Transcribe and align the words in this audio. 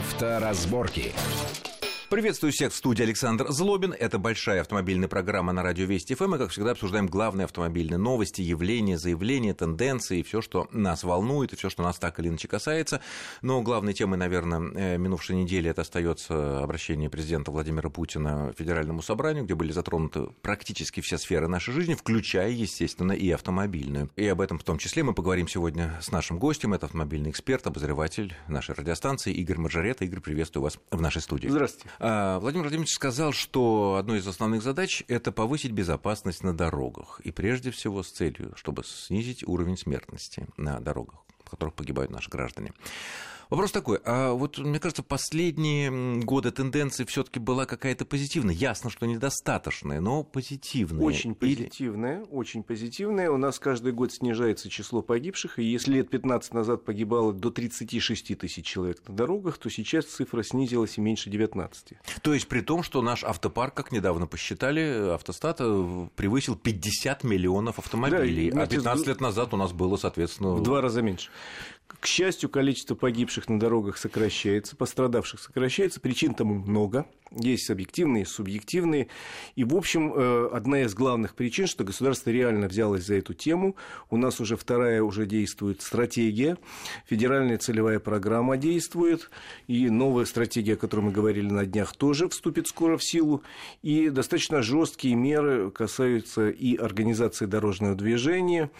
Авторазборки. 0.00 1.12
Приветствую 2.10 2.50
всех 2.50 2.72
в 2.72 2.74
студии 2.74 3.04
Александр 3.04 3.52
Злобин. 3.52 3.92
Это 3.92 4.18
большая 4.18 4.62
автомобильная 4.62 5.06
программа 5.06 5.52
на 5.52 5.62
радио 5.62 5.84
Вести 5.84 6.16
ФМ. 6.16 6.34
И, 6.34 6.38
как 6.38 6.50
всегда, 6.50 6.72
обсуждаем 6.72 7.06
главные 7.06 7.44
автомобильные 7.44 7.98
новости, 7.98 8.40
явления, 8.40 8.98
заявления, 8.98 9.54
тенденции, 9.54 10.22
все, 10.22 10.42
что 10.42 10.66
нас 10.72 11.04
волнует, 11.04 11.52
и 11.52 11.56
все, 11.56 11.70
что 11.70 11.84
нас 11.84 12.00
так 12.00 12.18
или 12.18 12.26
иначе 12.26 12.48
касается. 12.48 13.00
Но 13.42 13.62
главной 13.62 13.92
темой, 13.92 14.18
наверное, 14.18 14.72
э, 14.74 14.98
минувшей 14.98 15.36
недели 15.36 15.70
это 15.70 15.82
остается 15.82 16.64
обращение 16.64 17.08
президента 17.08 17.52
Владимира 17.52 17.90
Путина 17.90 18.52
к 18.54 18.58
Федеральному 18.58 19.02
собранию, 19.02 19.44
где 19.44 19.54
были 19.54 19.70
затронуты 19.70 20.30
практически 20.42 21.00
все 21.02 21.16
сферы 21.16 21.46
нашей 21.46 21.72
жизни, 21.72 21.94
включая, 21.94 22.50
естественно, 22.50 23.12
и 23.12 23.30
автомобильную. 23.30 24.10
И 24.16 24.26
об 24.26 24.40
этом 24.40 24.58
в 24.58 24.64
том 24.64 24.78
числе 24.78 25.04
мы 25.04 25.14
поговорим 25.14 25.46
сегодня 25.46 25.96
с 26.02 26.10
нашим 26.10 26.40
гостем. 26.40 26.74
Это 26.74 26.86
автомобильный 26.86 27.30
эксперт, 27.30 27.68
обозреватель 27.68 28.34
нашей 28.48 28.74
радиостанции 28.74 29.32
Игорь 29.32 29.58
Маджарета. 29.58 30.04
Игорь, 30.04 30.18
приветствую 30.18 30.64
вас 30.64 30.76
в 30.90 31.00
нашей 31.00 31.22
студии. 31.22 31.46
Здравствуйте. 31.46 31.88
А, 32.02 32.38
Владимир 32.38 32.62
Владимирович 32.62 32.94
сказал, 32.94 33.32
что 33.32 33.96
одной 33.96 34.20
из 34.20 34.26
основных 34.26 34.62
задач– 34.62 35.04
это 35.08 35.32
повысить 35.32 35.72
безопасность 35.72 36.42
на 36.42 36.56
дорогах. 36.56 37.20
И 37.24 37.30
прежде 37.30 37.70
всего 37.70 38.02
с 38.02 38.10
целью, 38.10 38.54
чтобы 38.56 38.84
снизить 38.84 39.46
уровень 39.46 39.76
смертности 39.76 40.46
на 40.56 40.80
дорогах, 40.80 41.20
в 41.44 41.50
которых 41.50 41.74
погибают 41.74 42.10
наши 42.10 42.30
граждане. 42.30 42.72
Вопрос 43.50 43.72
такой, 43.72 43.98
а 44.04 44.32
вот, 44.32 44.58
мне 44.58 44.78
кажется, 44.78 45.02
последние 45.02 46.20
годы 46.22 46.52
тенденции 46.52 47.04
все 47.04 47.24
таки 47.24 47.40
была 47.40 47.66
какая-то 47.66 48.04
позитивная. 48.04 48.54
Ясно, 48.54 48.90
что 48.90 49.06
недостаточная, 49.06 50.00
но 50.00 50.22
позитивная. 50.22 51.04
Очень 51.04 51.34
позитивная, 51.34 52.20
Или... 52.20 52.28
очень 52.30 52.62
позитивная. 52.62 53.28
У 53.28 53.36
нас 53.36 53.58
каждый 53.58 53.92
год 53.92 54.12
снижается 54.12 54.70
число 54.70 55.02
погибших, 55.02 55.58
и 55.58 55.64
если 55.64 55.94
лет 55.94 56.10
15 56.10 56.54
назад 56.54 56.84
погибало 56.84 57.32
до 57.32 57.50
36 57.50 58.38
тысяч 58.38 58.64
человек 58.64 59.02
на 59.08 59.16
дорогах, 59.16 59.58
то 59.58 59.68
сейчас 59.68 60.04
цифра 60.04 60.44
снизилась 60.44 60.96
и 60.98 61.00
меньше 61.00 61.28
19. 61.28 61.94
То 62.22 62.34
есть 62.34 62.46
при 62.46 62.60
том, 62.60 62.84
что 62.84 63.02
наш 63.02 63.24
автопарк, 63.24 63.74
как 63.74 63.90
недавно 63.90 64.28
посчитали, 64.28 65.10
автостат 65.12 65.56
э, 65.58 66.08
превысил 66.14 66.54
50 66.54 67.24
миллионов 67.24 67.80
автомобилей, 67.80 68.52
да, 68.52 68.62
а 68.62 68.66
15 68.68 69.08
лет 69.08 69.20
назад 69.20 69.52
у 69.54 69.56
нас 69.56 69.72
было, 69.72 69.96
соответственно... 69.96 70.52
В 70.52 70.62
два 70.62 70.80
раза 70.80 71.02
меньше. 71.02 71.30
К 71.98 72.06
счастью, 72.06 72.48
количество 72.48 72.94
погибших 72.94 73.48
на 73.48 73.58
дорогах 73.58 73.98
сокращается, 73.98 74.76
пострадавших 74.76 75.40
сокращается, 75.40 76.00
причин 76.00 76.34
тому 76.34 76.54
много. 76.54 77.06
Есть 77.36 77.70
объективные, 77.70 78.26
субъективные. 78.26 79.06
И, 79.54 79.62
в 79.62 79.76
общем, 79.76 80.12
э, 80.12 80.48
одна 80.52 80.82
из 80.82 80.94
главных 80.94 81.36
причин, 81.36 81.68
что 81.68 81.84
государство 81.84 82.30
реально 82.30 82.66
взялось 82.66 83.06
за 83.06 83.14
эту 83.14 83.34
тему. 83.34 83.76
У 84.10 84.16
нас 84.16 84.40
уже 84.40 84.56
вторая 84.56 85.00
уже 85.04 85.26
действует 85.26 85.80
стратегия, 85.80 86.58
федеральная 87.06 87.56
целевая 87.58 88.00
программа 88.00 88.56
действует, 88.56 89.30
и 89.68 89.88
новая 89.90 90.24
стратегия, 90.24 90.74
о 90.74 90.76
которой 90.76 91.02
мы 91.02 91.12
говорили 91.12 91.48
на 91.48 91.64
днях, 91.66 91.94
тоже 91.94 92.28
вступит 92.28 92.66
скоро 92.66 92.96
в 92.96 93.04
силу. 93.04 93.44
И 93.82 94.10
достаточно 94.10 94.60
жесткие 94.60 95.14
меры 95.14 95.70
касаются 95.70 96.48
и 96.48 96.74
организации 96.74 97.46
дорожного 97.46 97.94
движения, 97.94 98.72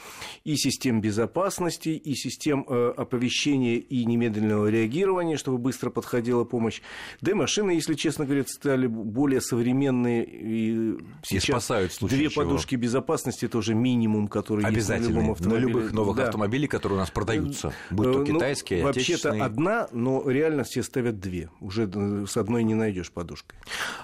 и 0.43 0.57
систем 0.57 1.01
безопасности, 1.01 1.91
и 1.91 2.15
систем 2.17 2.67
э, 2.69 2.95
оповещения 2.97 3.77
и 3.77 4.05
немедленного 4.05 4.67
реагирования, 4.67 5.37
чтобы 5.37 5.59
быстро 5.59 5.91
подходила 5.91 6.43
помощь. 6.43 6.81
Да 7.21 7.31
и 7.31 7.35
машины, 7.35 7.71
если 7.71 7.95
честно 7.95 8.25
говоря, 8.25 8.40
стали 8.49 8.87
более 8.87 9.41
современные. 9.41 10.25
И, 10.25 10.99
и 11.31 11.39
спасают 11.41 11.93
в 11.93 12.07
Две 12.07 12.29
чего. 12.29 12.45
подушки 12.45 12.75
безопасности 12.75 13.49
тоже 13.49 13.75
минимум, 13.75 14.29
который 14.29 14.65
Обязательно. 14.65 15.05
есть 15.05 15.15
на 15.15 15.21
любом 15.21 15.33
автомобиле. 15.33 15.67
На 15.67 15.69
любых 15.69 15.93
новых 15.93 16.17
да. 16.17 16.25
автомобилях, 16.25 16.71
которые 16.71 16.97
у 16.97 17.01
нас 17.01 17.11
продаются, 17.11 17.73
будь 17.91 18.13
то 18.13 18.19
ну, 18.19 18.25
китайские, 18.25 18.85
Вообще-то 18.85 19.33
одна, 19.45 19.89
но 19.93 20.29
реально 20.29 20.65
все 20.65 20.83
ставят 20.83 21.21
две. 21.21 21.51
Уже 21.61 21.91
с 22.27 22.37
одной 22.37 22.65
не 22.65 22.75
найдешь 22.75 23.11
подушкой. 23.11 23.59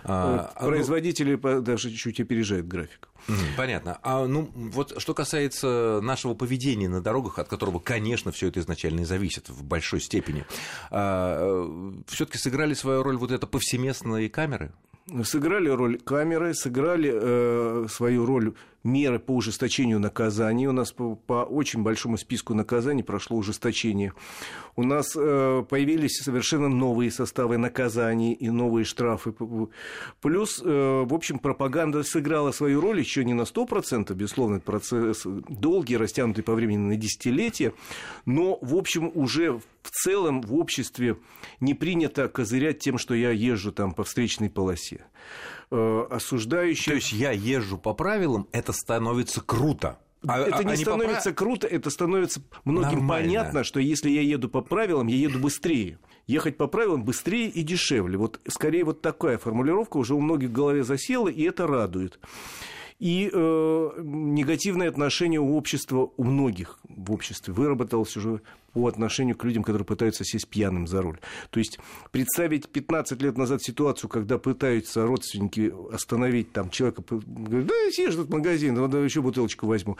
А, 0.04 0.52
а 0.54 0.62
ну 0.62 0.68
Производители 0.68 1.38
ну... 1.42 1.60
даже 1.60 1.90
чуть 1.90 2.20
опережают 2.20 2.66
график. 2.66 3.08
Понятно. 3.56 3.98
А 4.02 4.26
ну 4.26 4.50
вот 4.54 5.00
что 5.00 5.14
касается 5.14 6.00
нашего 6.02 6.34
поведения 6.34 6.88
на 6.88 7.00
дорогах, 7.00 7.38
от 7.38 7.48
которого, 7.48 7.78
конечно, 7.78 8.32
все 8.32 8.48
это 8.48 8.60
изначально 8.60 9.00
и 9.00 9.04
зависит 9.04 9.48
в 9.48 9.64
большой 9.64 10.00
степени, 10.00 10.44
а, 10.90 11.38
э, 11.40 11.92
все-таки 12.08 12.38
сыграли 12.38 12.74
свою 12.74 13.02
роль 13.02 13.16
вот 13.16 13.30
это 13.30 13.46
повсеместные 13.46 14.28
камеры? 14.28 14.72
Сыграли 15.22 15.68
роль 15.68 15.98
камеры, 16.00 16.52
сыграли 16.52 17.12
э, 17.14 17.86
свою 17.88 18.26
роль 18.26 18.54
меры 18.86 19.18
по 19.18 19.32
ужесточению 19.32 20.00
наказаний. 20.00 20.66
У 20.66 20.72
нас 20.72 20.92
по, 20.92 21.16
по 21.16 21.44
очень 21.44 21.82
большому 21.82 22.16
списку 22.16 22.54
наказаний 22.54 23.02
прошло 23.02 23.36
ужесточение. 23.36 24.14
У 24.76 24.82
нас 24.82 25.14
э, 25.16 25.64
появились 25.68 26.22
совершенно 26.22 26.68
новые 26.68 27.10
составы 27.10 27.58
наказаний 27.58 28.32
и 28.32 28.48
новые 28.48 28.84
штрафы. 28.84 29.34
Плюс, 30.22 30.62
э, 30.64 31.04
в 31.06 31.12
общем, 31.12 31.38
пропаганда 31.38 32.02
сыграла 32.02 32.52
свою 32.52 32.80
роль 32.80 33.00
еще 33.00 33.24
не 33.24 33.34
на 33.34 33.42
100%, 33.42 34.14
безусловно, 34.14 34.56
это 34.56 34.64
процесс 34.64 35.22
долгий, 35.48 35.96
растянутый 35.96 36.44
по 36.44 36.54
времени 36.54 36.78
на 36.78 36.96
десятилетия, 36.96 37.74
но, 38.24 38.58
в 38.62 38.74
общем, 38.74 39.10
уже 39.14 39.60
в 39.82 39.90
целом 39.90 40.40
в 40.40 40.54
обществе 40.54 41.16
не 41.60 41.74
принято 41.74 42.28
козырять 42.28 42.78
тем, 42.78 42.98
что 42.98 43.14
я 43.14 43.30
езжу 43.30 43.72
там 43.72 43.92
по 43.92 44.04
встречной 44.04 44.50
полосе. 44.50 45.04
Э, 45.70 46.06
осуждающие... 46.10 46.92
То 46.92 46.96
есть 46.96 47.12
я 47.12 47.32
езжу 47.32 47.78
по 47.78 47.92
правилам, 47.92 48.46
это 48.52 48.72
становится 48.72 49.40
круто. 49.40 49.98
А, 50.26 50.40
это 50.40 50.58
а, 50.58 50.64
не 50.64 50.76
становится 50.76 51.30
попра... 51.30 51.44
круто, 51.44 51.66
это 51.66 51.90
становится 51.90 52.40
многим 52.64 52.98
Нормально. 52.98 53.24
понятно, 53.24 53.64
что 53.64 53.80
если 53.80 54.10
я 54.10 54.22
еду 54.22 54.48
по 54.48 54.60
правилам, 54.60 55.06
я 55.06 55.16
еду 55.16 55.38
быстрее. 55.38 55.98
Ехать 56.26 56.56
по 56.56 56.66
правилам 56.66 57.04
быстрее 57.04 57.48
и 57.48 57.62
дешевле. 57.62 58.18
Вот 58.18 58.40
скорее 58.48 58.84
вот 58.84 59.02
такая 59.02 59.38
формулировка 59.38 59.96
уже 59.98 60.14
у 60.14 60.20
многих 60.20 60.50
в 60.50 60.52
голове 60.52 60.82
засела, 60.82 61.28
и 61.28 61.42
это 61.42 61.66
радует 61.66 62.18
и 62.98 63.30
э, 63.30 63.90
негативное 64.02 64.88
отношение 64.88 65.40
у 65.40 65.56
общества, 65.56 66.10
у 66.16 66.24
многих 66.24 66.78
в 66.88 67.12
обществе 67.12 67.52
выработалось 67.52 68.16
уже 68.16 68.40
по 68.76 68.88
отношению 68.88 69.36
к 69.36 69.44
людям, 69.44 69.62
которые 69.62 69.86
пытаются 69.86 70.22
сесть 70.22 70.48
пьяным 70.48 70.86
за 70.86 71.00
руль. 71.00 71.18
То 71.48 71.60
есть 71.60 71.78
представить 72.10 72.68
15 72.68 73.22
лет 73.22 73.38
назад 73.38 73.62
ситуацию, 73.62 74.10
когда 74.10 74.36
пытаются 74.36 75.06
родственники 75.06 75.72
остановить 75.90 76.52
там 76.52 76.68
человека, 76.68 77.02
говорят, 77.08 77.68
да, 77.68 77.74
съешь 77.90 78.12
этот 78.12 78.28
магазин, 78.28 78.74
да, 78.90 78.98
еще 78.98 79.22
бутылочку 79.22 79.66
возьму 79.66 79.96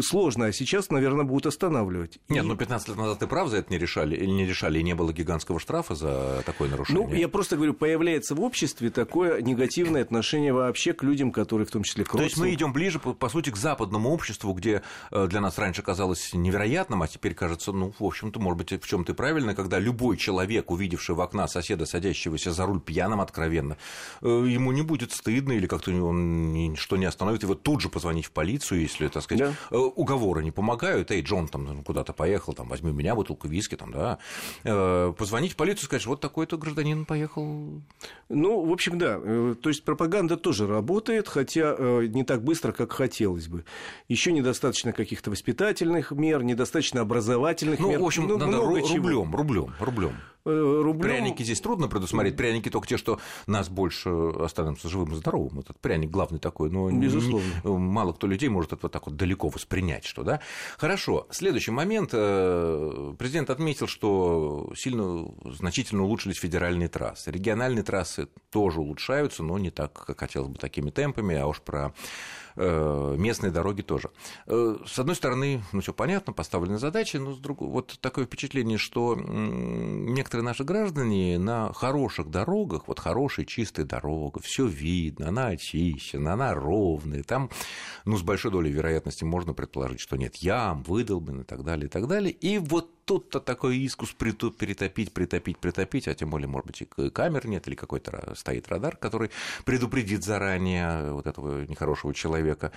сложно, 0.00 0.46
а 0.46 0.52
сейчас, 0.52 0.90
наверное, 0.90 1.24
будут 1.24 1.46
останавливать. 1.46 2.18
Нет, 2.28 2.44
и... 2.44 2.46
ну 2.46 2.56
15 2.56 2.88
лет 2.88 2.96
назад 2.96 3.18
ты 3.18 3.26
прав 3.26 3.48
за 3.48 3.58
это 3.58 3.72
не 3.72 3.78
решали, 3.78 4.16
или 4.16 4.26
не 4.26 4.46
решали, 4.46 4.78
и 4.78 4.82
не 4.82 4.94
было 4.94 5.12
гигантского 5.12 5.60
штрафа 5.60 5.94
за 5.94 6.42
такое 6.44 6.68
нарушение? 6.68 7.06
Ну, 7.06 7.14
я 7.14 7.28
просто 7.28 7.56
говорю, 7.56 7.74
появляется 7.74 8.34
в 8.34 8.40
обществе 8.40 8.90
такое 8.90 9.40
негативное 9.42 10.02
отношение 10.02 10.52
вообще 10.52 10.92
к 10.92 11.02
людям, 11.02 11.32
которые 11.32 11.66
в 11.66 11.70
том 11.70 11.82
числе 11.82 12.04
к 12.04 12.12
То 12.12 12.22
есть 12.22 12.36
мы 12.36 12.52
идем 12.52 12.72
ближе, 12.72 12.98
по, 12.98 13.12
по 13.12 13.28
сути, 13.28 13.50
к 13.50 13.56
западному 13.56 14.10
обществу, 14.10 14.52
где 14.52 14.82
э, 15.10 15.26
для 15.26 15.40
нас 15.40 15.58
раньше 15.58 15.82
казалось 15.82 16.32
невероятным, 16.32 17.02
а 17.02 17.08
теперь 17.08 17.34
кажется, 17.34 17.72
ну, 17.72 17.92
в 17.98 18.04
общем-то, 18.04 18.40
может 18.40 18.58
быть, 18.58 18.82
в 18.82 18.88
чем 18.88 19.04
то 19.04 19.14
правильно, 19.14 19.54
когда 19.54 19.78
любой 19.78 20.16
человек, 20.16 20.70
увидевший 20.70 21.14
в 21.14 21.20
окна 21.20 21.48
соседа, 21.48 21.86
садящегося 21.86 22.52
за 22.52 22.66
руль 22.66 22.80
пьяным 22.80 23.20
откровенно, 23.20 23.76
э, 24.22 24.26
ему 24.26 24.72
не 24.72 24.82
будет 24.82 25.12
стыдно 25.12 25.52
или 25.52 25.66
как-то 25.66 25.92
он 25.92 26.76
что 26.76 26.96
не 26.96 27.04
остановит, 27.04 27.42
его 27.42 27.54
тут 27.54 27.80
же 27.80 27.88
позвонить 27.88 28.26
в 28.26 28.30
полицию, 28.30 28.80
если, 28.80 29.08
так 29.08 29.22
сказать, 29.22 29.54
да 29.70 29.75
уговоры 29.78 30.42
не 30.42 30.50
помогают. 30.50 31.10
Эй, 31.10 31.22
Джон 31.22 31.48
там 31.48 31.64
ну, 31.64 31.82
куда-то 31.82 32.12
поехал, 32.12 32.52
там, 32.52 32.68
возьми 32.68 32.92
меня 32.92 33.14
бутылку 33.14 33.48
виски, 33.48 33.76
там, 33.76 33.92
да. 33.92 34.18
Э, 34.64 35.12
позвонить 35.16 35.52
в 35.52 35.56
полицию, 35.56 35.86
сказать, 35.86 36.06
вот 36.06 36.20
такой-то 36.20 36.56
гражданин 36.56 37.04
поехал. 37.04 37.82
Ну, 38.28 38.64
в 38.64 38.72
общем, 38.72 38.98
да. 38.98 39.18
Э, 39.22 39.54
то 39.60 39.68
есть 39.68 39.84
пропаганда 39.84 40.36
тоже 40.36 40.66
работает, 40.66 41.28
хотя 41.28 41.76
не 41.76 42.24
так 42.24 42.42
быстро, 42.42 42.72
как 42.72 42.92
хотелось 42.92 43.48
бы. 43.48 43.64
Еще 44.08 44.32
недостаточно 44.32 44.92
каких-то 44.92 45.30
воспитательных 45.30 46.10
мер, 46.12 46.42
недостаточно 46.42 47.00
образовательных 47.00 47.80
ну, 47.80 47.90
мер. 47.90 48.00
В 48.00 48.04
общем, 48.04 48.26
ну, 48.26 48.38
надо 48.38 48.58
рублем, 48.58 49.34
рублем, 49.34 49.74
рублем. 49.80 50.12
Э, 50.46 50.80
рублем. 50.82 51.02
Пряники 51.02 51.42
здесь 51.42 51.60
трудно 51.60 51.88
предусмотреть. 51.88 52.36
Пряники 52.36 52.68
только 52.68 52.86
те, 52.86 52.96
что 52.96 53.18
нас 53.46 53.68
больше 53.68 54.08
останутся 54.38 54.88
живым 54.88 55.12
и 55.12 55.16
здоровым. 55.16 55.58
Этот 55.58 55.78
пряник 55.80 56.10
главный 56.10 56.38
такой. 56.38 56.70
Но 56.70 56.90
Безусловно. 56.90 57.48
мало 57.64 58.12
кто 58.12 58.28
людей 58.28 58.48
может 58.48 58.72
это 58.72 58.80
вот 58.82 58.92
так 58.92 59.06
вот 59.06 59.16
далеко 59.16 59.48
воспринять. 59.48 60.04
Что, 60.04 60.22
да? 60.22 60.40
Хорошо. 60.78 61.26
Следующий 61.30 61.72
момент. 61.72 62.10
Э, 62.12 63.14
президент 63.18 63.50
отметил, 63.50 63.88
что 63.88 64.72
сильно, 64.76 65.26
значительно 65.44 66.04
улучшились 66.04 66.38
федеральные 66.38 66.88
трассы. 66.88 67.30
Региональные 67.32 67.82
трассы 67.82 68.28
тоже 68.50 68.80
улучшаются, 68.80 69.42
но 69.42 69.58
не 69.58 69.70
так, 69.70 69.92
как 69.92 70.20
хотелось 70.20 70.48
бы, 70.48 70.58
такими 70.58 70.90
темпами. 70.90 71.34
А 71.34 71.46
уж 71.46 71.60
про 71.60 71.92
Э, 71.96 72.45
местные 72.56 73.52
дороги 73.52 73.82
тоже. 73.82 74.10
Э, 74.46 74.76
с 74.86 74.98
одной 74.98 75.14
стороны, 75.14 75.62
ну 75.72 75.80
все 75.80 75.92
понятно, 75.92 76.32
поставлены 76.32 76.78
задачи, 76.78 77.16
но 77.16 77.32
с 77.32 77.38
другой, 77.38 77.68
вот 77.68 77.98
такое 78.00 78.26
впечатление, 78.26 78.78
что 78.78 79.14
некоторые 79.16 80.44
наши 80.44 80.64
граждане 80.64 81.38
на 81.38 81.72
хороших 81.72 82.30
дорогах, 82.30 82.88
вот 82.88 82.98
хорошей 82.98 83.44
чистой 83.44 83.84
дорога, 83.84 84.40
все 84.40 84.66
видно, 84.66 85.28
она 85.28 85.48
очищена, 85.48 86.32
она 86.32 86.54
ровная, 86.54 87.22
там, 87.22 87.50
ну, 88.04 88.16
с 88.16 88.22
большой 88.22 88.50
долей 88.50 88.70
вероятности 88.70 89.24
можно 89.24 89.52
предположить, 89.52 90.00
что 90.00 90.16
нет 90.16 90.36
ям, 90.36 90.82
выдолбин 90.82 91.40
и 91.42 91.44
так 91.44 91.64
далее, 91.64 91.86
и 91.86 91.90
так 91.90 92.06
далее, 92.06 92.32
и 92.32 92.58
вот 92.58 92.95
тут-то 93.06 93.40
такой 93.40 93.78
искус 93.78 94.12
перетопить, 94.12 95.12
притопить, 95.12 95.58
притопить, 95.58 96.08
а 96.08 96.14
тем 96.14 96.28
более, 96.28 96.48
может 96.48 96.66
быть, 96.66 96.82
и 96.82 97.10
камер 97.10 97.46
нет, 97.46 97.66
или 97.68 97.74
какой-то 97.74 98.34
стоит 98.36 98.68
радар, 98.68 98.96
который 98.96 99.30
предупредит 99.64 100.24
заранее 100.24 101.12
вот 101.12 101.26
этого 101.26 101.64
нехорошего 101.64 102.12
человека. 102.12 102.72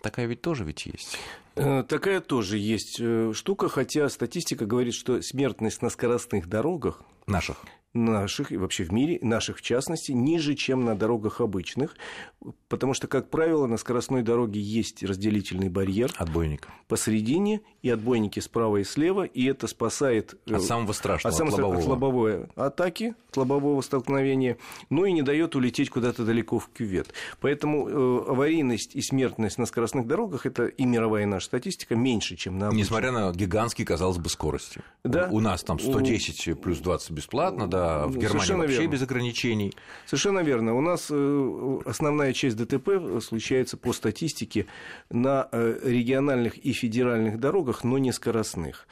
Такая 0.00 0.26
ведь 0.26 0.42
тоже 0.42 0.64
ведь 0.64 0.86
есть. 0.86 1.18
Э, 1.56 1.82
такая 1.82 2.20
тоже 2.20 2.58
есть 2.58 2.98
э, 3.00 3.32
штука, 3.34 3.68
хотя 3.68 4.08
статистика 4.08 4.66
говорит, 4.66 4.94
что 4.94 5.22
смертность 5.22 5.82
на 5.82 5.90
скоростных 5.90 6.48
дорогах 6.48 7.02
наших 7.26 7.56
наших 7.94 8.50
и 8.50 8.56
вообще 8.56 8.84
в 8.84 8.92
мире, 8.92 9.18
наших 9.22 9.58
в 9.58 9.62
частности, 9.62 10.12
ниже, 10.12 10.54
чем 10.54 10.84
на 10.84 10.96
дорогах 10.96 11.40
обычных, 11.40 11.96
потому 12.68 12.92
что, 12.92 13.06
как 13.06 13.30
правило, 13.30 13.66
на 13.66 13.76
скоростной 13.76 14.22
дороге 14.22 14.60
есть 14.60 15.02
разделительный 15.02 15.68
барьер. 15.68 16.12
Отбойник. 16.16 16.68
Посередине, 16.88 17.60
и 17.82 17.90
отбойники 17.90 18.40
справа 18.40 18.78
и 18.78 18.84
слева, 18.84 19.24
и 19.24 19.44
это 19.44 19.68
спасает... 19.68 20.34
Э, 20.46 20.56
от 20.56 20.62
самого 20.62 20.92
страшного, 20.92 21.32
от, 21.32 21.38
самого, 21.38 21.54
от 21.54 21.60
лобового. 21.60 21.80
От 21.80 21.88
лобовой 21.88 22.46
атаки, 22.56 23.14
от 23.30 23.36
лобового 23.36 23.80
столкновения, 23.80 24.58
ну 24.90 25.04
и 25.04 25.12
не 25.12 25.22
дает 25.22 25.54
улететь 25.54 25.90
куда-то 25.90 26.24
далеко 26.24 26.58
в 26.58 26.68
кювет. 26.68 27.14
Поэтому 27.40 27.88
э, 27.88 28.30
аварийность 28.30 28.96
и 28.96 29.02
смертность 29.02 29.58
на 29.58 29.66
скоростных 29.66 30.06
дорогах, 30.06 30.46
это 30.46 30.66
и 30.66 30.84
мировая 30.84 31.26
наша 31.26 31.46
статистика, 31.46 31.94
меньше, 31.94 32.36
чем 32.36 32.58
на 32.58 32.68
обычных. 32.68 32.86
Несмотря 32.86 33.12
на 33.12 33.32
гигантские, 33.32 33.86
казалось 33.86 34.18
бы, 34.18 34.28
скорости. 34.28 34.82
Да. 35.04 35.28
У 35.30 35.40
нас 35.40 35.62
там 35.62 35.78
110 35.78 36.48
У... 36.48 36.56
плюс 36.56 36.78
20 36.78 37.12
бесплатно, 37.14 37.68
да, 37.68 38.06
в 38.06 38.10
Германии 38.10 38.28
Совершенно 38.28 38.58
вообще 38.60 38.80
верно. 38.80 38.92
без 38.92 39.02
ограничений. 39.02 39.74
Совершенно 40.06 40.40
верно. 40.40 40.74
У 40.74 40.80
нас 40.80 41.08
э, 41.10 41.78
основная 41.86 42.32
часть 42.32 42.56
ДТП 42.56 43.22
случается 43.22 43.76
по 43.76 43.92
статистике 43.92 44.66
на 45.10 45.48
э, 45.52 45.78
региональных 45.82 46.58
и 46.58 46.72
федеральных 46.72 47.40
дорогах, 47.40 47.84
но 47.84 47.98
не 47.98 48.12
скоростных. 48.12 48.86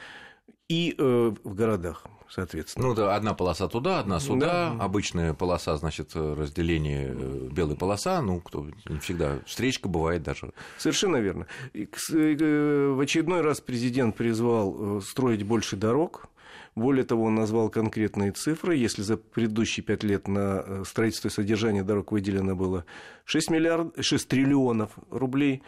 И 0.69 0.95
э, 0.97 1.33
в 1.43 1.53
городах 1.53 2.05
соответственно. 2.29 2.87
Ну 2.87 2.95
да, 2.95 3.15
одна 3.15 3.35
полоса 3.35 3.67
туда, 3.67 3.99
одна 3.99 4.19
сюда. 4.19 4.73
Да. 4.75 4.83
Обычная 4.83 5.35
полоса, 5.35 5.77
значит, 5.77 6.15
разделение 6.15 7.13
белая 7.51 7.75
полоса. 7.75 8.23
Ну, 8.23 8.39
кто 8.39 8.65
не 8.89 8.97
всегда 8.97 9.37
встречка 9.45 9.87
бывает 9.87 10.23
даже. 10.23 10.51
Совершенно 10.79 11.17
верно. 11.17 11.45
В 11.73 13.03
очередной 13.03 13.41
раз 13.41 13.61
президент 13.61 14.15
призвал 14.15 14.99
строить 15.01 15.43
больше 15.43 15.75
дорог. 15.75 16.27
Более 16.75 17.03
того, 17.03 17.25
он 17.25 17.35
назвал 17.35 17.69
конкретные 17.69 18.31
цифры. 18.31 18.75
Если 18.75 19.03
за 19.03 19.17
предыдущие 19.17 19.83
пять 19.83 20.03
лет 20.03 20.27
на 20.27 20.63
э, 20.65 20.83
строительство 20.85 21.27
и 21.27 21.31
содержание 21.31 21.83
дорог 21.83 22.11
выделено 22.11 22.55
было 22.55 22.85
6, 23.25 23.51
миллиард, 23.51 24.03
6 24.03 24.27
триллионов 24.27 24.91
рублей, 25.11 25.61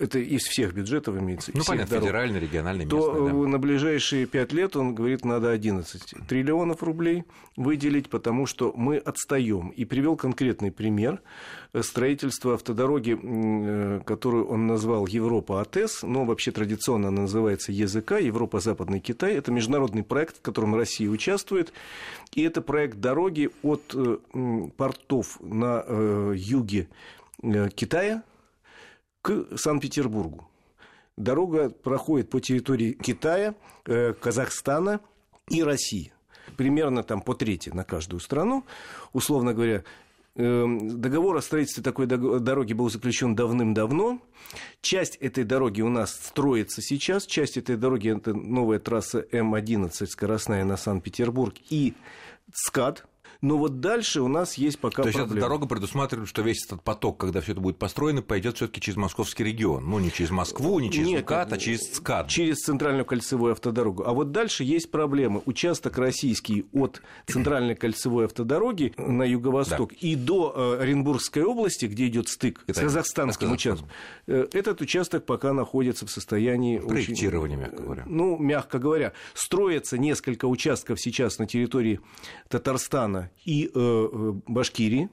это 0.00 0.18
из 0.18 0.44
всех 0.44 0.72
бюджетов 0.72 1.18
имеется. 1.18 1.50
Ну, 1.54 1.62
понятно, 1.66 1.96
дорог, 1.96 2.04
федеральный, 2.04 2.40
региональный, 2.40 2.84
местный. 2.86 3.00
То 3.00 3.28
да. 3.28 3.32
на 3.34 3.58
ближайшие 3.58 4.24
пять 4.26 4.52
лет, 4.52 4.74
он 4.74 4.94
говорит, 4.94 5.26
надо 5.26 5.50
11 5.50 6.26
триллионов 6.26 6.82
рублей 6.82 7.24
выделить, 7.56 8.08
потому 8.08 8.46
что 8.46 8.72
мы 8.74 8.96
отстаем. 8.96 9.68
И 9.68 9.84
привел 9.84 10.16
конкретный 10.16 10.72
пример 10.72 11.20
строительства 11.82 12.54
автодороги, 12.54 13.18
э, 13.22 14.00
которую 14.06 14.48
он 14.48 14.66
назвал 14.66 15.06
Европа 15.06 15.60
АТЭС, 15.60 16.02
но 16.02 16.24
вообще 16.24 16.50
традиционно 16.50 17.08
она 17.08 17.22
называется 17.22 17.70
ЕЗК, 17.70 18.12
Европа-Западный 18.12 19.00
Китай. 19.00 19.34
Это 19.34 19.52
международный 19.52 20.02
проект, 20.02 20.38
в 20.38 20.40
котором 20.40 20.74
Россия 20.74 21.10
участвует. 21.10 21.74
И 22.32 22.42
это 22.42 22.62
проект 22.62 23.00
дороги 23.00 23.50
от 23.62 23.94
э, 23.94 24.16
портов 24.78 25.38
на 25.42 25.84
э, 25.86 26.34
юге 26.36 26.88
Китая, 27.74 28.22
к 29.22 29.56
Санкт-Петербургу. 29.56 30.48
Дорога 31.16 31.68
проходит 31.70 32.30
по 32.30 32.40
территории 32.40 32.92
Китая, 32.92 33.54
э, 33.86 34.14
Казахстана 34.14 35.00
и 35.48 35.62
России. 35.62 36.12
Примерно 36.56 37.02
там 37.02 37.20
по 37.20 37.34
трети 37.34 37.68
на 37.70 37.84
каждую 37.84 38.20
страну. 38.20 38.64
Условно 39.12 39.52
говоря, 39.52 39.84
э, 40.36 40.66
договор 40.80 41.36
о 41.36 41.42
строительстве 41.42 41.82
такой 41.82 42.06
дороги 42.06 42.72
был 42.72 42.88
заключен 42.88 43.34
давным-давно. 43.34 44.20
Часть 44.80 45.16
этой 45.16 45.44
дороги 45.44 45.82
у 45.82 45.90
нас 45.90 46.12
строится 46.14 46.80
сейчас. 46.80 47.26
Часть 47.26 47.58
этой 47.58 47.76
дороги– 47.76 48.16
это 48.16 48.32
новая 48.32 48.78
трасса 48.78 49.26
М-11, 49.30 50.06
скоростная 50.06 50.64
на 50.64 50.76
Санкт-Петербург, 50.76 51.54
и 51.68 51.94
СКАД, 52.52 53.04
но 53.40 53.56
вот 53.56 53.80
дальше 53.80 54.20
у 54.20 54.28
нас 54.28 54.54
есть 54.54 54.78
пока 54.78 55.02
То 55.02 55.08
есть 55.08 55.18
проблемы. 55.18 55.38
эта 55.38 55.46
дорога 55.46 55.66
предусматривает, 55.66 56.28
что 56.28 56.42
весь 56.42 56.64
этот 56.66 56.82
поток, 56.82 57.18
когда 57.18 57.40
все 57.40 57.52
это 57.52 57.60
будет 57.60 57.78
построено, 57.78 58.20
пойдет 58.20 58.56
все-таки 58.56 58.80
через 58.80 58.96
московский 58.96 59.44
регион. 59.44 59.88
Ну, 59.88 59.98
не 59.98 60.12
через 60.12 60.30
Москву, 60.30 60.78
не 60.78 60.90
через 60.90 61.08
Нет, 61.08 61.22
МКАД, 61.22 61.52
а 61.54 61.58
через 61.58 61.94
СКАД. 61.94 62.28
Через 62.28 62.58
центральную 62.58 63.06
кольцевую 63.06 63.52
автодорогу. 63.52 64.04
А 64.04 64.12
вот 64.12 64.32
дальше 64.32 64.62
есть 64.62 64.90
проблемы. 64.90 65.42
Участок 65.46 65.96
российский 65.96 66.66
от 66.72 67.00
центральной 67.26 67.74
кольцевой 67.74 68.26
автодороги 68.26 68.92
на 68.98 69.22
юго-восток 69.22 69.90
да. 69.90 69.96
и 70.00 70.16
до 70.16 70.76
э, 70.78 70.82
Оренбургской 70.82 71.42
области, 71.42 71.86
где 71.86 72.08
идет 72.08 72.28
стык 72.28 72.62
это, 72.66 72.78
с 72.78 72.82
казахстанским 72.82 73.52
участком, 73.52 73.88
э, 74.26 74.48
этот 74.52 74.82
участок 74.82 75.24
пока 75.24 75.54
находится 75.54 76.06
в 76.06 76.10
состоянии... 76.10 76.78
Проектирования, 76.78 77.56
очень, 77.56 77.64
мягко 77.64 77.82
говоря. 77.82 78.02
Ну, 78.06 78.36
мягко 78.36 78.78
говоря. 78.78 79.12
Строится 79.32 79.96
несколько 79.96 80.44
участков 80.44 81.00
сейчас 81.00 81.38
на 81.38 81.46
территории 81.46 82.00
Татарстана 82.48 83.29
и 83.44 83.66
э, 83.66 83.70
э, 83.74 84.32
Башкирии. 84.46 85.08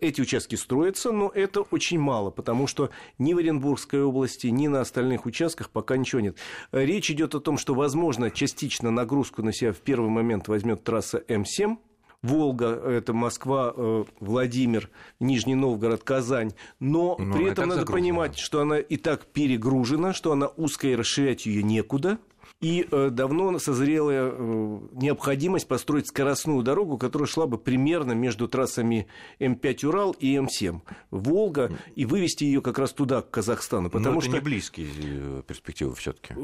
Эти 0.00 0.20
участки 0.20 0.54
строятся, 0.54 1.12
но 1.12 1.30
это 1.34 1.62
очень 1.62 1.98
мало, 1.98 2.30
потому 2.30 2.66
что 2.66 2.90
ни 3.18 3.32
в 3.32 3.38
Оренбургской 3.38 4.02
области, 4.02 4.48
ни 4.48 4.66
на 4.66 4.82
остальных 4.82 5.24
участках 5.24 5.70
пока 5.70 5.96
ничего 5.96 6.20
нет. 6.20 6.36
Речь 6.72 7.10
идет 7.10 7.34
о 7.34 7.40
том, 7.40 7.56
что, 7.56 7.74
возможно, 7.74 8.30
частично 8.30 8.90
нагрузку 8.90 9.42
на 9.42 9.52
себя 9.52 9.72
в 9.72 9.78
первый 9.78 10.10
момент 10.10 10.46
возьмет 10.48 10.84
трасса 10.84 11.24
М7, 11.26 11.78
Волга, 12.22 12.66
это 12.66 13.12
Москва, 13.12 13.72
э, 13.76 14.04
Владимир, 14.20 14.90
Нижний 15.20 15.54
Новгород, 15.54 16.02
Казань. 16.02 16.52
Но, 16.80 17.16
но 17.18 17.34
при 17.34 17.46
этом 17.46 17.68
надо 17.68 17.80
загружена. 17.82 17.92
понимать, 17.96 18.38
что 18.38 18.60
она 18.60 18.78
и 18.78 18.96
так 18.96 19.26
перегружена, 19.26 20.12
что 20.12 20.32
она 20.32 20.48
узкая 20.48 20.92
и 20.92 20.96
расширять 20.96 21.46
ее 21.46 21.62
некуда. 21.62 22.18
И 22.60 22.88
э, 22.90 23.10
давно 23.10 23.56
созрела 23.60 24.10
э, 24.10 24.78
необходимость 24.94 25.68
построить 25.68 26.08
скоростную 26.08 26.64
дорогу, 26.64 26.98
которая 26.98 27.28
шла 27.28 27.46
бы 27.46 27.56
примерно 27.56 28.12
между 28.12 28.48
трассами 28.48 29.06
М5 29.38 29.86
Урал 29.86 30.10
и 30.18 30.34
М7 30.34 30.80
Волга, 31.12 31.70
и 31.94 32.04
вывести 32.04 32.42
ее 32.42 32.60
как 32.60 32.80
раз 32.80 32.92
туда, 32.92 33.22
к 33.22 33.30
Казахстану. 33.30 33.90
Потому 33.90 34.14
Но 34.14 34.18
это 34.18 34.26
что... 34.26 34.34
не 34.38 34.40
близкие 34.40 34.88
э, 34.98 35.42
перспективы 35.46 35.94
все-таки. 35.94 36.34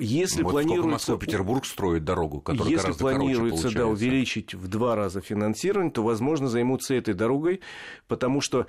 Если 0.00 0.42
вот 0.42 0.50
планируется... 0.50 0.90
Москва-Петербург 0.90 1.64
строит 1.64 2.04
дорогу, 2.04 2.40
которая 2.40 2.72
Если 2.72 2.90
планируется 2.90 3.72
да, 3.72 3.86
увеличить 3.86 4.54
в 4.54 4.66
два 4.66 4.96
раза 4.96 5.20
финансирование, 5.20 5.92
то, 5.92 6.02
возможно, 6.02 6.48
займутся 6.48 6.94
этой 6.94 7.14
дорогой, 7.14 7.60
потому 8.08 8.40
что 8.40 8.66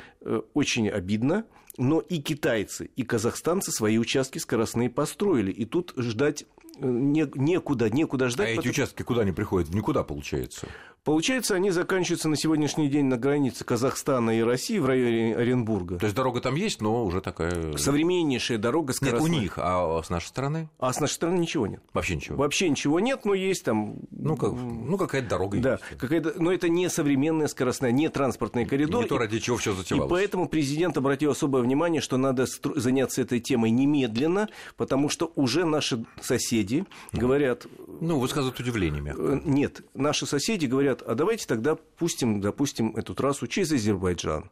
очень 0.54 0.88
обидно, 0.88 1.46
но 1.78 2.00
и 2.00 2.20
китайцы, 2.20 2.92
и 2.96 3.02
казахстанцы 3.02 3.72
свои 3.72 3.98
участки 3.98 4.38
скоростные 4.38 4.92
построили. 4.92 5.52
И 5.52 5.66
тут 5.66 5.94
ждать 5.98 6.46
не, 6.82 7.30
некуда, 7.36 7.90
некуда 7.90 8.30
ждать. 8.30 8.50
А 8.50 8.52
эти 8.52 8.68
участки 8.68 9.04
куда 9.04 9.22
они 9.22 9.32
приходят? 9.32 9.74
Никуда, 9.74 10.04
получается. 10.04 10.68
Получается, 11.04 11.56
они 11.56 11.72
заканчиваются 11.72 12.30
на 12.30 12.36
сегодняшний 12.36 12.88
день 12.88 13.06
на 13.06 13.18
границе 13.18 13.66
Казахстана 13.66 14.38
и 14.38 14.44
России 14.44 14.78
в 14.78 14.86
районе 14.86 15.36
Оренбурга. 15.36 15.98
То 15.98 16.06
есть 16.06 16.16
дорога 16.16 16.42
там 16.42 16.56
есть, 16.56 16.80
но 16.80 17.04
уже 17.04 17.22
такая... 17.22 17.76
Современнейшая 17.76 18.60
дорога 18.60 18.94
скоростная. 18.94 19.32
Нет, 19.32 19.40
у 19.40 19.42
них, 19.42 19.54
а 19.58 20.00
с 20.04 20.12
нашей 20.12 20.28
стороны? 20.28 20.70
А 20.78 20.94
с 20.94 21.00
нашей 21.00 21.14
стороны 21.14 21.40
ничего 21.40 21.66
нет. 21.66 21.82
Вообще 21.94 22.18
ничего? 22.18 22.38
Вообще 22.38 22.70
ничего 22.70 23.00
нет, 23.00 23.26
но 23.26 23.34
есть 23.34 23.64
там... 23.64 23.96
Ну, 24.12 24.38
как, 24.38 24.54
ну 24.54 24.96
какая-то 24.96 25.28
дорога 25.28 25.58
да, 25.60 25.72
есть. 25.72 25.84
Какая-то, 25.98 26.36
но 26.38 26.54
это 26.54 26.70
не 26.70 26.88
современная 26.88 27.48
скоростная, 27.48 27.92
не 27.92 28.08
транспортный 28.10 28.68
коридор. 28.68 29.02
Не 29.02 29.10
то, 29.10 29.18
ради 29.18 29.40
чего 29.40 29.58
все 29.58 29.74
затевалось. 29.74 30.08
И 30.08 30.10
поэтому 30.10 30.48
президент 30.48 30.98
обратил 30.98 31.32
особое 31.32 31.64
внимание, 31.64 32.02
что 32.02 32.18
надо 32.18 32.46
заняться 32.76 33.24
этой 33.24 33.40
темой 33.40 33.72
немедленно, 33.72 34.50
потому 34.78 35.10
что 35.10 35.32
уже 35.36 35.66
наши 35.66 36.06
соседи 36.22 36.86
говорят... 37.12 37.66
Ну, 38.02 38.20
высказывают 38.20 38.60
удивление, 38.60 39.02
мягко. 39.02 39.22
Э, 39.22 39.42
нет, 39.46 39.82
наши 39.94 40.26
соседи 40.26 40.66
говорят, 40.66 41.02
а 41.02 41.16
давайте 41.16 41.48
тогда 41.48 41.62
тогда 41.62 41.76
пустим, 41.98 42.42
допустим, 42.42 42.96
эту 42.96 43.14
трассу 43.14 43.48
через 43.48 43.72
Азербайджан. 43.72 44.50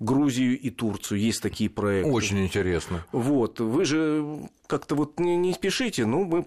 Грузию 0.00 0.58
и 0.58 0.70
Турцию. 0.70 1.20
Есть 1.20 1.42
такие 1.42 1.70
проекты. 1.70 2.10
Очень 2.10 2.44
интересно. 2.44 3.04
Вот. 3.12 3.60
Вы 3.60 3.84
же 3.84 4.48
как-то 4.66 4.94
вот 4.94 5.18
не, 5.20 5.36
не 5.36 5.52
спешите. 5.54 6.04
Ну, 6.04 6.24
мы 6.24 6.44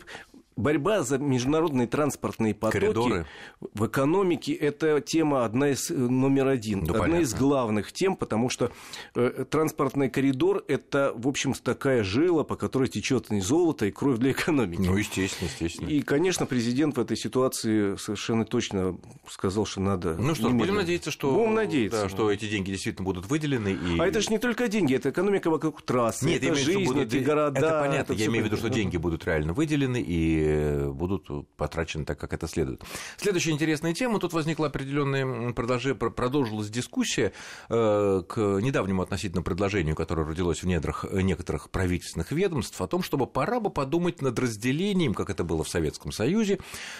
борьба 0.58 1.04
за 1.04 1.18
международные 1.20 1.88
транспортные 1.88 2.54
потоки 2.54 2.80
Коридоры. 2.80 3.26
в 3.74 3.86
экономике 3.86 4.54
это 4.54 5.00
тема 5.00 5.46
одна 5.46 5.70
из 5.70 5.90
э, 5.90 5.94
номер 5.94 6.48
один, 6.48 6.84
да, 6.84 6.94
одна 6.94 7.00
понятно. 7.00 7.24
из 7.24 7.34
главных 7.34 7.92
тем, 7.94 8.16
потому 8.16 8.50
что 8.50 8.72
э, 9.16 9.46
транспортный 9.50 10.10
коридор 10.10 10.64
это, 10.68 11.14
в 11.16 11.28
общем, 11.28 11.54
такая 11.54 12.04
жила, 12.04 12.44
по 12.44 12.56
которой 12.56 12.90
течет 12.90 13.30
не 13.30 13.40
золото 13.40 13.86
и 13.86 13.92
кровь 13.92 14.18
для 14.18 14.32
экономики. 14.32 14.82
Ну, 14.82 14.98
естественно, 14.98 15.48
естественно. 15.48 15.90
И, 15.90 16.02
конечно, 16.02 16.46
президент 16.46 16.98
в 16.98 17.00
этой 17.00 17.16
ситуации 17.16 17.96
совершенно 17.98 18.44
точно 18.44 18.98
сказал, 19.30 19.66
что 19.66 19.80
надо. 19.80 20.16
Ну 20.18 20.34
что, 20.34 20.50
будем 20.50 20.76
надеяться, 20.76 21.12
что, 21.12 21.32
будем 21.32 21.54
надеяться, 21.54 22.04
да, 22.04 22.10
что 22.10 22.32
эти 22.32 22.50
деньги 22.50 22.72
действительно 22.72 23.06
будут 23.06 23.28
выделены. 23.28 23.70
И... 23.70 24.00
А 24.00 24.08
это 24.08 24.22
же 24.22 24.30
не 24.32 24.40
только 24.40 24.68
деньги, 24.68 24.96
это 24.96 25.12
экономика 25.12 25.52
вокруг 25.52 25.84
трассы, 25.84 26.26
Нет, 26.26 26.44
это 26.44 26.56
жизнь, 26.56 26.86
будут... 26.86 27.14
эти 27.14 27.24
города. 27.24 27.60
Это 27.60 27.80
понятно, 27.80 28.14
это 28.14 28.22
я 28.22 28.26
имею 28.26 28.44
в 28.44 28.48
виду, 28.48 28.58
что 28.58 28.70
деньги 28.70 28.98
будут 28.98 29.26
реально 29.26 29.54
выделены, 29.54 30.02
и 30.02 30.47
будут 30.92 31.28
потрачены 31.56 32.06
так, 32.06 32.20
как 32.20 32.34
это 32.34 32.48
следует. 32.48 32.82
Следующая 33.18 33.52
интересная 33.52 33.94
тема. 33.94 34.20
Тут 34.20 34.34
возникла 34.34 34.68
определенная, 34.68 35.54
продолжилась 35.54 36.70
дискуссия 36.70 37.34
э, 37.70 38.24
к 38.28 38.38
недавнему 38.38 39.02
относительно 39.02 39.42
предложению, 39.42 39.96
которое 39.96 40.26
родилось 40.26 40.64
в 40.64 40.68
недрах 40.68 41.06
некоторых 41.12 41.70
правительственных 41.70 42.32
ведомств, 42.32 42.80
о 42.82 42.88
том, 42.88 43.04
чтобы 43.04 43.28
пора 43.28 43.60
бы 43.60 43.70
подумать 43.70 44.22
над 44.22 44.38
разделением, 44.40 45.14
как 45.14 45.30
это 45.30 45.44
было 45.44 45.64
в 45.64 45.70
Советском 45.70 46.12
Союзе, 46.12 46.60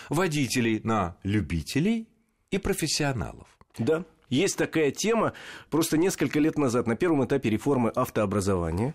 водителей 0.10 0.82
на 0.84 1.18
любителей 1.24 2.08
и 2.52 2.58
профессионалов. 2.58 3.48
Да. 3.78 4.06
Есть 4.30 4.58
такая 4.58 4.92
тема, 4.92 5.32
просто 5.70 5.98
несколько 5.98 6.40
лет 6.40 6.58
назад 6.58 6.86
на 6.86 6.98
первом 6.98 7.24
этапе 7.24 7.50
реформы 7.50 7.90
автообразования 7.92 8.94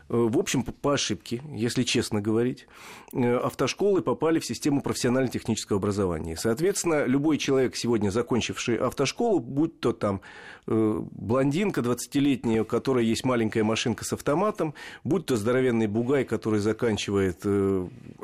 в 0.11 0.37
общем, 0.37 0.63
по 0.63 0.93
ошибке, 0.93 1.41
если 1.53 1.83
честно 1.83 2.19
говорить, 2.19 2.67
э, 3.13 3.37
автошколы 3.37 4.01
попали 4.01 4.39
в 4.39 4.45
систему 4.45 4.81
профессионально-технического 4.81 5.77
образования. 5.77 6.35
Соответственно, 6.35 7.05
любой 7.05 7.37
человек, 7.37 7.77
сегодня 7.77 8.09
закончивший 8.09 8.75
автошколу, 8.75 9.39
будь 9.39 9.79
то 9.79 9.93
там 9.93 10.19
э, 10.67 11.01
блондинка 11.11 11.79
20-летняя, 11.79 12.63
у 12.63 12.65
которой 12.65 13.05
есть 13.05 13.23
маленькая 13.23 13.63
машинка 13.63 14.03
с 14.03 14.11
автоматом, 14.11 14.73
будь 15.05 15.27
то 15.27 15.37
здоровенный 15.37 15.87
бугай, 15.87 16.25
который 16.25 16.59
заканчивает 16.59 17.45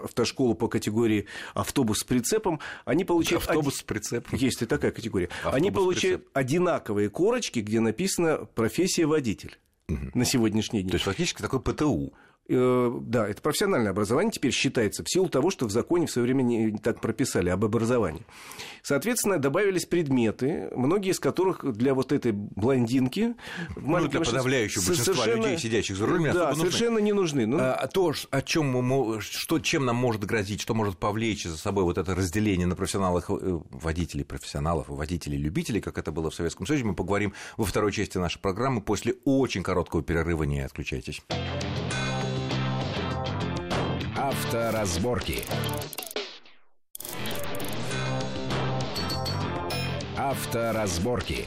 автошколу 0.04 0.56
по 0.56 0.68
категории 0.68 1.26
автобус 1.54 2.00
с 2.00 2.04
прицепом, 2.04 2.60
они 2.84 3.06
получают... 3.06 3.46
Автобус 3.48 3.78
с 3.78 3.84
прицепом. 3.84 4.38
Есть 4.38 4.62
и 4.62 4.66
такая 4.66 4.92
категория. 4.92 5.30
Автобус 5.38 5.56
они 5.56 5.72
получают 5.72 6.28
одинаковые 6.34 7.10
корочки, 7.10 7.60
где 7.60 7.80
написано 7.80 8.46
«профессия 8.56 9.06
водитель» 9.06 9.58
на 9.88 10.26
сегодняшний 10.26 10.82
день. 10.82 10.90
То 10.90 10.96
есть 10.96 11.06
фактически 11.06 11.42
такой 11.42 11.62
ПТУ. 11.62 12.14
Э, 12.50 13.00
да, 13.02 13.28
это 13.28 13.42
профессиональное 13.42 13.92
образование 13.92 14.32
теперь 14.32 14.52
считается 14.52 15.04
в 15.04 15.10
силу 15.10 15.28
того, 15.28 15.52
что 15.52 15.66
в 15.66 15.72
законе 15.72 16.08
в 16.08 16.12
свое 16.12 16.26
время 16.26 16.44
не 16.44 16.78
так 16.78 17.02
прописали 17.02 17.50
об 17.50 17.66
образовании. 17.66 18.26
Соответственно, 18.84 19.38
добавились 19.38 19.86
предметы, 19.86 20.70
многие 20.74 21.12
из 21.12 21.20
которых 21.20 21.66
для 21.74 21.94
вот 21.94 22.14
этой 22.14 22.32
блондинки... 22.32 23.36
Ну, 23.76 24.08
для 24.08 24.20
подавляющего 24.22 24.86
большинства 24.86 25.26
людей, 25.26 25.58
сидящих 25.58 25.98
за 25.98 26.06
рулями, 26.06 26.32
Да, 26.32 26.56
совершенно 26.56 27.00
не 27.00 27.12
нужны. 27.12 27.46
Ну... 27.46 27.58
А, 27.60 27.88
то, 27.88 28.14
о 28.32 28.42
чем 28.42 28.68
мы, 28.68 29.20
что, 29.20 29.60
чем 29.60 29.86
нам 29.86 29.98
может 29.98 30.24
грозить, 30.24 30.62
что 30.62 30.74
может 30.74 30.98
повлечь 30.98 31.44
за 31.44 31.58
собой 31.58 31.84
вот 31.84 31.98
это 31.98 32.16
разделение 32.16 32.66
на 32.68 32.76
профессионалов, 32.76 33.26
э, 33.30 33.60
водителей, 33.72 34.24
профессионалов, 34.24 34.88
водителей, 34.88 35.38
любителей, 35.38 35.82
как 35.82 35.98
это 35.98 36.12
было 36.12 36.30
в 36.30 36.36
Советском 36.36 36.66
Союзе, 36.66 36.86
мы 36.86 36.96
поговорим 36.96 37.34
во 37.58 37.66
второй 37.66 37.92
части 37.92 38.18
нашей 38.18 38.40
программы 38.40 38.82
после 38.82 39.16
очень 39.26 39.64
короткого 39.64 40.02
перерыва. 40.02 40.44
Не 40.44 40.62
отключайтесь. 40.62 41.22
Авторазборки. 44.28 45.46
Авторазборки. 50.18 51.46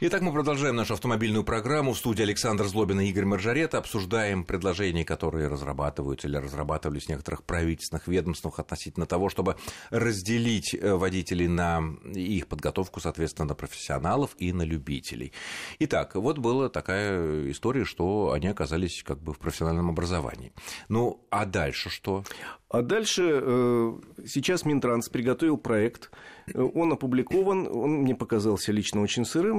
Итак, 0.00 0.22
мы 0.22 0.32
продолжаем 0.32 0.76
нашу 0.76 0.94
автомобильную 0.94 1.42
программу. 1.42 1.92
В 1.92 1.98
студии 1.98 2.22
Александр 2.22 2.66
Злобин 2.68 3.00
и 3.00 3.06
Игорь 3.06 3.24
Маржарета. 3.24 3.78
Обсуждаем 3.78 4.44
предложения, 4.44 5.04
которые 5.04 5.48
разрабатываются 5.48 6.28
или 6.28 6.36
разрабатывались 6.36 7.06
в 7.06 7.08
некоторых 7.08 7.42
правительственных 7.42 8.06
ведомствах 8.06 8.60
относительно 8.60 9.06
того, 9.06 9.28
чтобы 9.28 9.56
разделить 9.90 10.72
э, 10.72 10.94
водителей 10.94 11.48
на 11.48 11.82
их 12.14 12.46
подготовку, 12.46 13.00
соответственно, 13.00 13.48
на 13.48 13.54
профессионалов 13.56 14.36
и 14.38 14.52
на 14.52 14.62
любителей. 14.62 15.32
Итак, 15.80 16.14
вот 16.14 16.38
была 16.38 16.68
такая 16.68 17.50
история, 17.50 17.84
что 17.84 18.30
они 18.30 18.46
оказались 18.46 19.02
как 19.02 19.20
бы 19.20 19.32
в 19.32 19.38
профессиональном 19.40 19.90
образовании. 19.90 20.52
Ну, 20.88 21.26
а 21.28 21.44
дальше 21.44 21.90
что? 21.90 22.22
А 22.68 22.82
дальше 22.82 23.40
э, 23.42 23.98
сейчас 24.28 24.64
Минтранс 24.64 25.08
приготовил 25.08 25.56
проект, 25.56 26.12
он 26.54 26.92
опубликован, 26.92 27.68
он 27.68 28.02
мне 28.02 28.14
показался 28.14 28.72
лично 28.72 29.02
очень 29.02 29.24
сырым. 29.24 29.58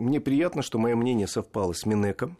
Мне 0.00 0.20
приятно, 0.20 0.62
что 0.62 0.78
мое 0.78 0.96
мнение 0.96 1.26
совпало 1.26 1.72
с 1.72 1.86
Минэком, 1.86 2.36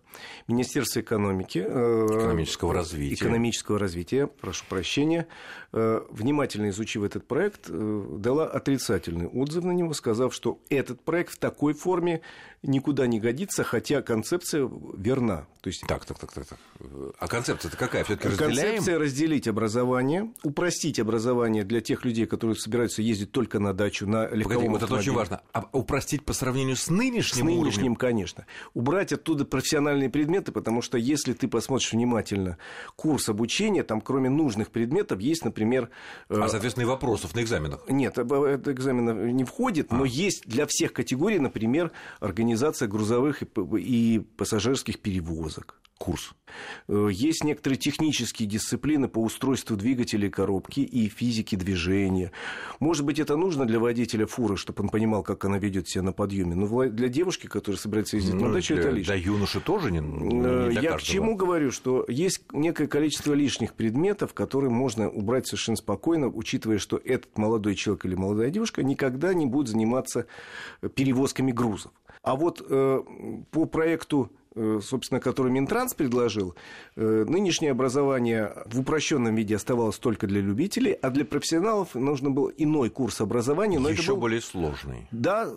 Министерство 0.48 1.00
экономики. 1.00 1.64
Э, 1.66 2.06
экономического 2.10 2.74
развития. 2.74 3.14
Экономического 3.14 3.78
развития, 3.78 4.26
прошу 4.26 4.64
прощения. 4.68 5.26
Внимательно 5.72 6.68
изучив 6.68 7.02
этот 7.02 7.26
проект, 7.26 7.70
дала 7.70 8.46
отрицательный 8.46 9.26
отзыв 9.26 9.64
на 9.64 9.72
него, 9.72 9.94
сказав, 9.94 10.34
что 10.34 10.58
этот 10.68 11.00
проект 11.00 11.32
в 11.32 11.38
такой 11.38 11.72
форме 11.72 12.20
никуда 12.62 13.06
не 13.06 13.18
годится, 13.20 13.64
хотя 13.64 14.02
концепция 14.02 14.70
верна. 14.96 15.46
То 15.62 15.68
есть... 15.68 15.84
Так, 15.86 16.04
так, 16.04 16.18
так, 16.18 16.32
так. 16.32 16.46
так. 16.46 16.58
А 17.18 17.28
концепция-то 17.28 17.76
какая? 17.76 18.04
Все-таки 18.04 18.28
разделяем? 18.28 18.56
Концепция 18.56 18.98
разделить 18.98 19.48
образование, 19.48 20.32
упростить 20.42 20.98
образование 20.98 21.64
для 21.64 21.80
тех 21.80 22.04
людей, 22.04 22.26
которые 22.26 22.56
собираются 22.56 23.02
ездить 23.02 23.32
только 23.32 23.58
на 23.58 23.72
дачу, 23.72 24.06
на 24.06 24.28
легковом 24.28 24.42
Погоди, 24.44 24.68
вот 24.68 24.82
это 24.82 24.94
очень 24.94 25.12
важно. 25.12 25.40
А 25.52 25.68
упростить 25.72 26.24
по 26.24 26.32
сравнению 26.32 26.76
с 26.76 26.88
нынешним 26.88 27.46
С 27.46 27.48
нынешним, 27.48 27.60
уровнем? 27.60 27.96
конечно. 27.96 28.46
Убрать 28.74 29.12
оттуда 29.12 29.44
профессиональные 29.44 30.10
предметы, 30.10 30.52
потому 30.52 30.82
что 30.82 30.98
если 30.98 31.32
ты 31.32 31.48
посмотришь 31.48 31.92
внимательно 31.92 32.58
курс 32.96 33.28
обучения, 33.28 33.82
там 33.82 34.00
кроме 34.00 34.30
нужных 34.30 34.70
предметов 34.70 35.20
есть, 35.20 35.44
например... 35.44 35.90
Э, 36.28 36.40
а, 36.42 36.48
соответственно, 36.48 36.84
и 36.84 36.86
вопросов 36.86 37.34
на 37.34 37.40
экзаменах? 37.40 37.88
Нет, 37.88 38.18
это 38.18 38.72
экзамен 38.72 39.36
не 39.36 39.44
входит, 39.44 39.88
а. 39.90 39.96
но 39.96 40.04
есть 40.04 40.46
для 40.46 40.66
всех 40.66 40.92
категорий, 40.92 41.38
например, 41.38 41.92
организация 42.20 42.51
грузовых 42.86 43.42
и 43.42 44.24
пассажирских 44.36 45.00
перевозок 45.00 45.81
курс. 46.02 46.34
Э, 46.88 47.08
есть 47.12 47.44
некоторые 47.44 47.78
технические 47.78 48.48
дисциплины 48.48 49.06
по 49.06 49.20
устройству 49.20 49.76
двигателей 49.76 50.30
коробки 50.30 50.80
и 50.80 51.08
физики 51.08 51.54
движения. 51.54 52.32
Может 52.80 53.04
быть, 53.04 53.20
это 53.20 53.36
нужно 53.36 53.66
для 53.66 53.78
водителя 53.78 54.26
фуры, 54.26 54.56
чтобы 54.56 54.82
он 54.82 54.88
понимал, 54.88 55.22
как 55.22 55.44
она 55.44 55.58
ведет 55.58 55.88
себя 55.88 56.02
на 56.02 56.12
подъеме. 56.12 56.56
Но 56.56 56.88
для 56.88 57.08
девушки, 57.08 57.46
которая 57.46 57.78
собирается 57.78 58.16
ездить 58.16 58.34
ну, 58.34 58.48
на 58.48 58.54
дачу, 58.54 58.74
это 58.74 58.90
лишнее. 58.90 59.04
Для 59.04 59.32
юноши 59.32 59.60
тоже 59.60 59.92
не, 59.92 60.00
не 60.00 60.44
э, 60.44 60.82
Я 60.82 60.96
к 60.96 61.02
чему 61.02 61.36
говорю, 61.36 61.70
что 61.70 62.04
есть 62.08 62.52
некое 62.52 62.88
количество 62.88 63.32
лишних 63.32 63.74
предметов, 63.74 64.34
которые 64.34 64.70
можно 64.70 65.08
убрать 65.08 65.46
совершенно 65.46 65.76
спокойно, 65.76 66.26
учитывая, 66.26 66.78
что 66.78 66.96
этот 66.96 67.38
молодой 67.38 67.76
человек 67.76 68.04
или 68.06 68.16
молодая 68.16 68.50
девушка 68.50 68.82
никогда 68.82 69.34
не 69.34 69.46
будет 69.46 69.68
заниматься 69.68 70.26
перевозками 70.96 71.52
грузов. 71.52 71.92
А 72.24 72.34
вот 72.34 72.60
э, 72.68 73.00
по 73.52 73.66
проекту 73.66 74.32
собственно, 74.54 75.20
который 75.20 75.50
Минтранс 75.52 75.94
предложил, 75.94 76.54
э, 76.96 77.24
нынешнее 77.26 77.70
образование 77.70 78.52
в 78.66 78.80
упрощенном 78.80 79.34
виде 79.34 79.56
оставалось 79.56 79.98
только 79.98 80.26
для 80.26 80.40
любителей, 80.40 80.92
а 80.92 81.10
для 81.10 81.24
профессионалов 81.24 81.94
нужно 81.94 82.30
был 82.30 82.52
иной 82.56 82.90
курс 82.90 83.20
образования. 83.20 83.78
Но 83.78 83.88
Еще 83.88 84.02
это 84.02 84.12
был... 84.12 84.20
более 84.20 84.40
сложный. 84.40 85.06
Да, 85.10 85.50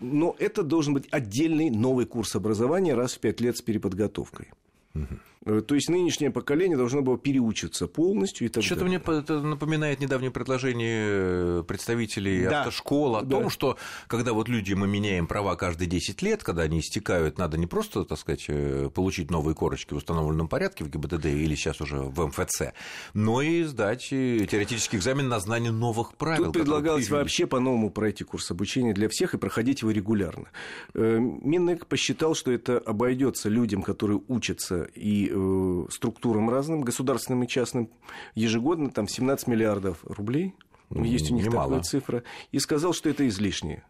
но 0.00 0.36
это 0.38 0.62
должен 0.62 0.94
быть 0.94 1.08
отдельный 1.10 1.70
новый 1.70 2.06
курс 2.06 2.36
образования 2.36 2.94
раз 2.94 3.14
в 3.14 3.20
пять 3.20 3.40
лет 3.40 3.56
с 3.56 3.62
переподготовкой. 3.62 4.48
Угу. 4.94 5.18
То 5.44 5.74
есть 5.74 5.88
нынешнее 5.88 6.30
поколение 6.30 6.76
должно 6.76 7.00
было 7.00 7.16
переучиться 7.16 7.86
полностью 7.86 8.46
и 8.46 8.50
так 8.50 8.62
Что-то 8.62 8.84
мне 8.84 8.96
это 8.96 9.40
напоминает 9.40 10.00
недавнее 10.00 10.30
предложение 10.30 11.62
представителей 11.64 12.44
да. 12.44 12.60
автошкол 12.60 13.16
о 13.16 13.22
да. 13.22 13.30
том, 13.30 13.50
что 13.50 13.78
когда 14.08 14.32
вот 14.32 14.48
люди 14.48 14.74
мы 14.74 14.88
меняем 14.88 15.26
права 15.26 15.54
каждые 15.56 15.88
10 15.88 16.22
лет, 16.22 16.42
когда 16.42 16.62
они 16.62 16.80
истекают, 16.80 17.38
надо 17.38 17.56
не 17.56 17.66
просто, 17.66 18.04
так 18.04 18.18
сказать, 18.18 18.46
э, 18.48 18.90
получить 18.92 19.30
новые 19.30 19.54
корочки 19.54 19.94
в 19.94 19.98
установленном 19.98 20.48
порядке 20.48 20.84
в 20.84 20.90
ГИБДД 20.90 21.26
или 21.26 21.54
сейчас 21.54 21.80
уже 21.80 21.98
в 21.98 22.26
МФЦ, 22.26 22.72
но 23.14 23.40
и 23.40 23.62
сдать 23.62 24.08
э, 24.10 24.46
теоретический 24.50 24.98
экзамен 24.98 25.28
на 25.28 25.38
знание 25.38 25.70
новых 25.70 26.14
правил. 26.16 26.46
Тут 26.46 26.54
предлагалось 26.54 27.08
вообще 27.10 27.46
по-новому 27.46 27.90
пройти 27.90 28.24
курс 28.24 28.50
обучения 28.50 28.92
для 28.92 29.08
всех 29.08 29.34
и 29.34 29.38
проходить 29.38 29.82
его 29.82 29.92
регулярно. 29.92 30.48
Минэк 30.94 31.86
посчитал, 31.86 32.34
что 32.34 32.50
это 32.50 32.78
обойдется 32.78 33.48
людям, 33.48 33.82
которые 33.82 34.20
учатся 34.28 34.82
и 34.94 35.27
э, 35.30 35.86
структурам 35.90 36.50
разным, 36.50 36.82
государственным 36.82 37.44
и 37.44 37.48
частным, 37.48 37.90
ежегодно 38.34 38.90
там 38.90 39.08
17 39.08 39.46
миллиардов 39.46 39.98
рублей. 40.04 40.54
Есть 40.90 41.30
у 41.30 41.34
них 41.34 41.44
Немало. 41.44 41.68
такая 41.68 41.82
цифра. 41.82 42.22
И 42.50 42.58
сказал, 42.58 42.94
что 42.94 43.10
это 43.10 43.28
излишнее. 43.28 43.84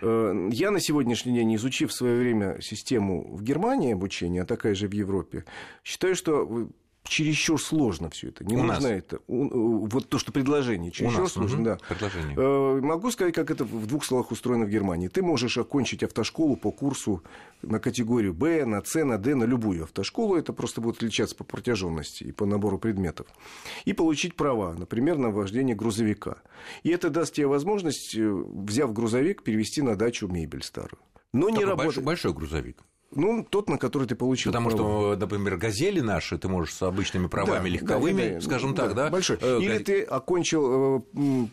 Э, 0.00 0.48
я 0.50 0.70
на 0.70 0.80
сегодняшний 0.80 1.34
день, 1.34 1.54
изучив 1.56 1.90
в 1.90 1.94
свое 1.94 2.18
время 2.18 2.60
систему 2.62 3.34
в 3.34 3.42
Германии 3.42 3.92
обучения, 3.92 4.42
а 4.42 4.46
такая 4.46 4.74
же 4.74 4.88
в 4.88 4.92
Европе, 4.92 5.44
считаю, 5.84 6.14
что 6.14 6.68
чересчур 7.08 7.60
сложно 7.60 8.10
все 8.10 8.28
это. 8.28 8.44
Не 8.44 8.54
У 8.54 8.58
нужно 8.58 8.74
нас. 8.74 8.84
это. 8.84 9.20
Вот 9.26 10.08
то, 10.08 10.18
что 10.18 10.32
предложение 10.32 10.90
чересчур 10.90 11.20
У 11.20 11.22
нас, 11.22 11.32
сложно, 11.32 11.56
угу. 11.56 11.64
да. 11.64 11.78
Предложение. 11.88 12.36
Э, 12.36 12.80
могу 12.80 13.10
сказать, 13.10 13.34
как 13.34 13.50
это 13.50 13.64
в 13.64 13.86
двух 13.86 14.04
словах 14.04 14.30
устроено 14.30 14.66
в 14.66 14.68
Германии. 14.68 15.08
Ты 15.08 15.22
можешь 15.22 15.58
окончить 15.58 16.02
автошколу 16.02 16.56
по 16.56 16.70
курсу 16.70 17.22
на 17.62 17.80
категорию 17.80 18.34
Б, 18.34 18.64
на 18.64 18.84
С, 18.84 19.04
на 19.04 19.18
Д, 19.18 19.34
на 19.34 19.44
любую 19.44 19.84
автошколу. 19.84 20.36
Это 20.36 20.52
просто 20.52 20.80
будет 20.80 20.96
отличаться 20.96 21.34
по 21.34 21.44
протяженности 21.44 22.24
и 22.24 22.32
по 22.32 22.46
набору 22.46 22.78
предметов. 22.78 23.26
И 23.84 23.92
получить 23.92 24.36
права, 24.36 24.74
например, 24.74 25.18
на 25.18 25.30
вождение 25.30 25.74
грузовика. 25.74 26.36
И 26.82 26.90
это 26.90 27.10
даст 27.10 27.34
тебе 27.34 27.46
возможность, 27.46 28.14
э, 28.14 28.28
взяв 28.28 28.92
грузовик, 28.92 29.42
перевести 29.42 29.82
на 29.82 29.96
дачу 29.96 30.28
мебель 30.28 30.62
старую. 30.62 31.00
Но 31.32 31.50
не 31.50 31.64
работает. 31.64 31.76
Большой, 31.76 32.02
большой 32.04 32.32
грузовик. 32.32 32.82
Ну, 33.14 33.42
тот, 33.48 33.70
на 33.70 33.78
который 33.78 34.06
ты 34.06 34.14
получил. 34.14 34.52
Потому 34.52 34.68
право. 34.70 35.14
что, 35.14 35.16
например, 35.18 35.56
газели 35.56 36.00
наши 36.00 36.36
ты 36.36 36.46
можешь 36.48 36.74
с 36.74 36.82
обычными 36.82 37.26
правами 37.26 37.68
Да, 37.70 37.74
легковыми, 37.74 38.28
да, 38.28 38.34
да, 38.34 38.40
скажем 38.42 38.74
так, 38.74 38.94
да? 38.94 39.08
Большой. 39.08 39.38
э, 39.40 39.58
Или 39.60 39.72
газ- 39.78 39.82
ты 39.84 40.02
окончил 40.02 41.04
э, 41.16 41.46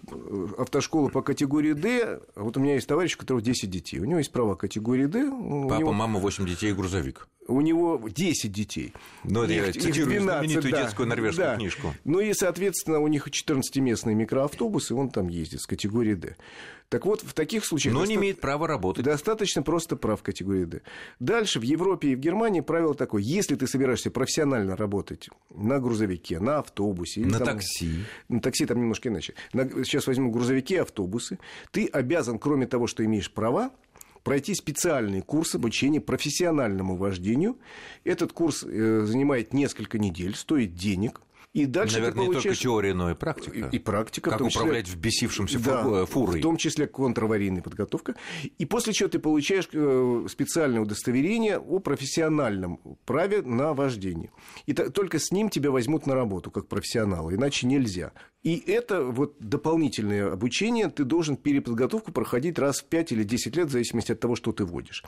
автошколу 0.58 1.10
по 1.10 1.22
категории 1.22 1.74
D. 1.74 2.20
А 2.36 2.42
Вот 2.44 2.58
у 2.58 2.60
меня 2.60 2.74
есть 2.76 2.88
товарищ, 2.88 3.16
у 3.16 3.20
которого 3.20 3.42
10 3.42 3.70
детей. 3.70 4.00
У 4.00 4.06
него 4.06 4.18
есть 4.20 4.32
права 4.32 4.56
категории 4.56 5.06
D. 5.06 5.30
Папа, 5.70 5.80
него, 5.80 5.94
мама, 5.94 6.20
8 6.20 6.46
детей 6.46 6.72
и 6.72 6.74
грузовик. 6.74 7.28
у 7.48 7.62
него 7.62 8.02
10 8.06 8.52
детей. 8.52 8.92
Ну, 9.24 9.44
это 9.44 9.54
я 9.54 9.68
Их- 9.68 9.76
их 9.76 9.82
цитирую 9.84 10.10
12, 10.20 10.24
знаменитую 10.50 10.72
да, 10.74 10.82
детскую 10.84 11.08
норвежскую 11.08 11.48
да. 11.48 11.56
книжку. 11.56 11.94
Ну 12.04 12.20
и, 12.20 12.34
соответственно, 12.34 13.00
у 13.00 13.08
них 13.08 13.28
14-местные 13.30 14.14
микроавтобусы, 14.16 14.94
он 14.96 15.10
там 15.10 15.28
ездит 15.30 15.62
с 15.62 15.68
категории 15.68 16.16
D. 16.16 16.36
Так 16.90 17.06
вот, 17.06 17.22
в 17.24 17.34
таких 17.34 17.66
случаях... 17.66 17.94
Но 17.94 18.02
не 18.02 18.14
доста- 18.14 18.20
имеет 18.20 18.40
права 18.42 18.68
работать. 18.68 19.04
Достаточно 19.04 19.64
просто 19.64 19.96
прав 19.96 20.22
категории 20.22 20.66
D. 20.66 20.82
Дальше 21.20 21.60
в 21.60 21.64
Европе 21.64 22.10
и 22.10 22.16
в 22.16 22.20
Германии 22.20 22.62
правило 22.62 22.94
такое. 22.94 23.22
Если 23.24 23.56
ты 23.56 23.66
собираешься 23.68 24.12
профессионально 24.12 24.76
работать 24.76 25.30
на 25.50 25.80
грузовике, 25.80 26.40
на 26.40 26.60
автобусе... 26.60 27.22
или 27.22 27.30
На 27.30 27.40
там- 27.40 27.48
такси. 27.58 28.06
На 28.30 28.40
такси 28.40 28.66
там 28.66 28.80
немножко 28.80 29.10
иначе. 29.10 29.34
На- 29.52 29.68
сейчас 29.84 30.06
возьму 30.08 30.30
грузовики 30.32 30.76
автобусы. 30.76 31.40
Ты 31.72 31.88
обязан, 31.88 32.38
кроме 32.38 32.68
того, 32.68 32.86
что 32.88 33.04
имеешь 33.04 33.32
права, 33.32 33.72
пройти 34.24 34.54
специальный 34.54 35.22
курс 35.22 35.56
обучения 35.56 36.02
профессиональному 36.02 36.96
вождению. 36.98 37.58
Этот 38.04 38.32
курс 38.32 38.64
э, 38.64 39.02
занимает 39.06 39.54
несколько 39.54 39.98
недель, 39.98 40.36
стоит 40.36 40.76
денег. 40.76 41.22
И 41.56 41.68
дальше 41.68 42.00
Наверное, 42.00 42.14
ты 42.14 42.20
не 42.20 42.26
только 42.26 42.34
получаешь... 42.34 42.60
теория, 42.60 42.94
но 42.94 43.12
и 43.12 43.16
практика. 43.16 43.58
И, 43.58 43.78
и 43.78 43.80
практика. 43.80 44.32
Как 44.32 44.42
числе- 44.42 44.48
управлять 44.48 44.90
взбесившимся 44.90 45.58
Да, 45.60 46.02
э, 46.02 46.06
фурой. 46.06 46.40
В 46.40 46.42
том 46.42 46.58
числе 46.58 46.86
контраварийная 46.86 47.62
подготовка. 47.62 48.16
И 48.58 48.66
после 48.66 48.92
чего 48.92 49.08
ты 49.08 49.20
получаешь 49.20 49.70
э, 49.72 50.26
специальное 50.30 50.82
удостоверение 50.82 51.58
о 51.58 51.80
профессиональном 51.80 52.82
праве 53.06 53.42
на 53.42 53.74
вождение. 53.74 54.32
И 54.66 54.74
только 54.74 55.18
с 55.18 55.32
ним 55.32 55.50
тебя 55.50 55.72
возьмут 55.72 56.06
на 56.08 56.14
работу 56.14 56.52
как 56.52 56.68
профессионала, 56.68 57.34
иначе 57.34 57.68
нельзя. 57.68 58.12
И 58.46 58.64
это 58.68 59.04
вот 59.04 59.34
дополнительное 59.40 60.32
обучение, 60.32 60.88
ты 60.90 61.04
должен 61.04 61.36
переподготовку 61.36 62.12
проходить 62.12 62.60
раз 62.60 62.82
в 62.82 62.86
5 62.86 63.12
или 63.12 63.24
10 63.24 63.56
лет, 63.56 63.70
в 63.70 63.72
зависимости 63.72 64.12
от 64.12 64.20
того, 64.20 64.36
что 64.36 64.52
ты 64.52 64.66
водишь. 64.66 65.04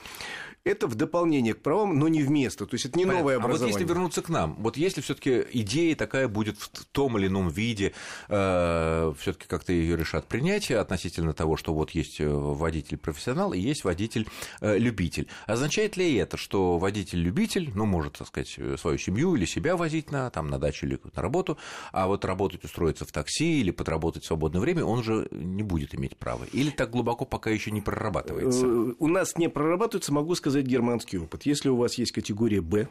Это 0.63 0.88
в 0.88 0.96
дополнение 0.96 1.53
к 1.53 1.62
правам, 1.62 2.00
но 2.00 2.08
не 2.08 2.24
вместо. 2.24 2.65
То 2.65 2.74
есть 2.74 2.86
это 2.86 2.98
не 2.98 3.06
Понятно. 3.06 3.20
новое 3.20 3.36
А 3.36 3.38
вот 3.38 3.46
образование. 3.46 3.75
если 3.75 3.88
вернуться 3.88 4.24
к 4.24 4.29
нам, 4.29 4.56
вот 4.56 4.75
если 4.75 5.01
все-таки 5.01 5.46
идея 5.53 5.96
такая 5.96 6.27
будет 6.27 6.58
в 6.58 6.86
том 6.86 7.17
или 7.20 7.27
ином 7.27 7.50
виде, 7.50 7.94
все-таки 8.27 9.48
как-то 9.48 9.72
ее 9.72 9.96
решат 9.96 10.27
принять 10.27 10.72
относительно 10.72 11.34
того, 11.34 11.58
что 11.58 11.75
вот 11.75 11.91
есть 11.91 12.20
э, 12.20 12.27
водитель-профессионал 12.27 13.53
и 13.53 13.60
есть 13.60 13.84
водитель-любитель. 13.84 15.27
Означает 15.46 15.96
ли 15.96 16.15
это, 16.15 16.38
что 16.38 16.79
водитель-любитель, 16.79 17.72
ну, 17.75 17.86
может, 17.86 18.17
так 18.17 18.27
сказать, 18.27 18.56
э, 18.58 18.77
свою 18.79 18.98
семью 18.98 19.36
или 19.36 19.46
себя 19.46 19.77
возить 19.77 20.12
на, 20.12 20.32
там, 20.32 20.48
на 20.48 20.58
дачу 20.58 20.88
или 20.88 21.00
на 21.15 21.22
работу, 21.22 21.58
а 21.91 22.08
вот 22.08 22.25
работать, 22.25 22.63
устроиться 22.63 23.06
в 23.06 23.12
такси 23.12 23.26
или 23.62 23.72
подработать 23.72 24.24
в 24.24 24.27
свободное 24.27 24.62
время, 24.62 24.84
он 24.86 25.03
же 25.03 25.27
не 25.31 25.63
будет 25.63 25.93
иметь 25.96 26.17
права? 26.17 26.46
Или 26.53 26.69
так 26.69 26.89
глубоко 26.91 27.25
пока 27.25 27.50
еще 27.50 27.72
не 27.72 27.81
прорабатывается? 27.81 28.65
Э, 28.65 28.93
У 29.00 29.07
нас 29.07 29.38
не 29.38 29.50
прорабатывается, 29.50 30.13
могу 30.13 30.36
сказать, 30.36 30.65
германский 30.65 31.17
опыт. 31.19 31.46
Если 31.46 31.69
у 31.69 31.75
вас 31.75 31.96
есть 31.96 32.12
категория 32.12 32.62
«Б», 32.62 32.88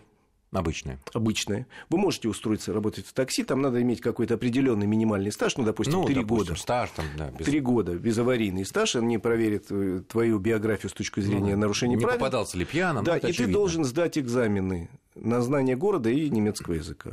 Обычное. 0.52 1.00
обычная. 1.12 1.66
Вы 1.90 1.99
можете 1.99 2.28
устроиться 2.28 2.73
работать 2.73 3.05
в 3.05 3.12
такси, 3.12 3.43
там 3.43 3.61
надо 3.61 3.83
иметь 3.83 4.00
какой-то 4.00 4.35
определенный 4.35 4.87
минимальный 4.87 5.33
стаж, 5.33 5.57
ну, 5.57 5.64
допустим, 5.64 5.95
Ну, 6.00 6.05
3 6.07 6.14
допустим, 6.14 6.37
года. 6.47 6.55
стаж 6.61 6.90
там, 6.90 7.05
да, 7.19 7.31
без- 7.31 7.62
года 7.62 7.95
безаварийный 7.97 8.64
стаж, 8.64 8.95
они 8.97 9.19
проверят 9.19 9.64
э, 9.71 10.02
твою 10.09 10.38
биографию 10.38 10.88
с 10.88 10.93
точки 10.93 11.19
зрения 11.21 11.57
нарушения 11.57 11.95
Ну, 11.97 12.00
не 12.00 12.05
правил. 12.05 12.21
попадался 12.21 12.57
ли 12.57 12.64
пьяным, 12.64 13.05
Да, 13.05 13.12
ну, 13.12 13.19
и 13.19 13.21
ты 13.23 13.26
очевидно. 13.28 13.55
должен 13.55 13.85
сдать 13.85 14.16
экзамены 14.19 14.88
на 15.16 15.40
знание 15.40 15.76
города 15.76 16.11
и 16.11 16.28
немецкого 16.30 16.75
языка. 16.75 17.11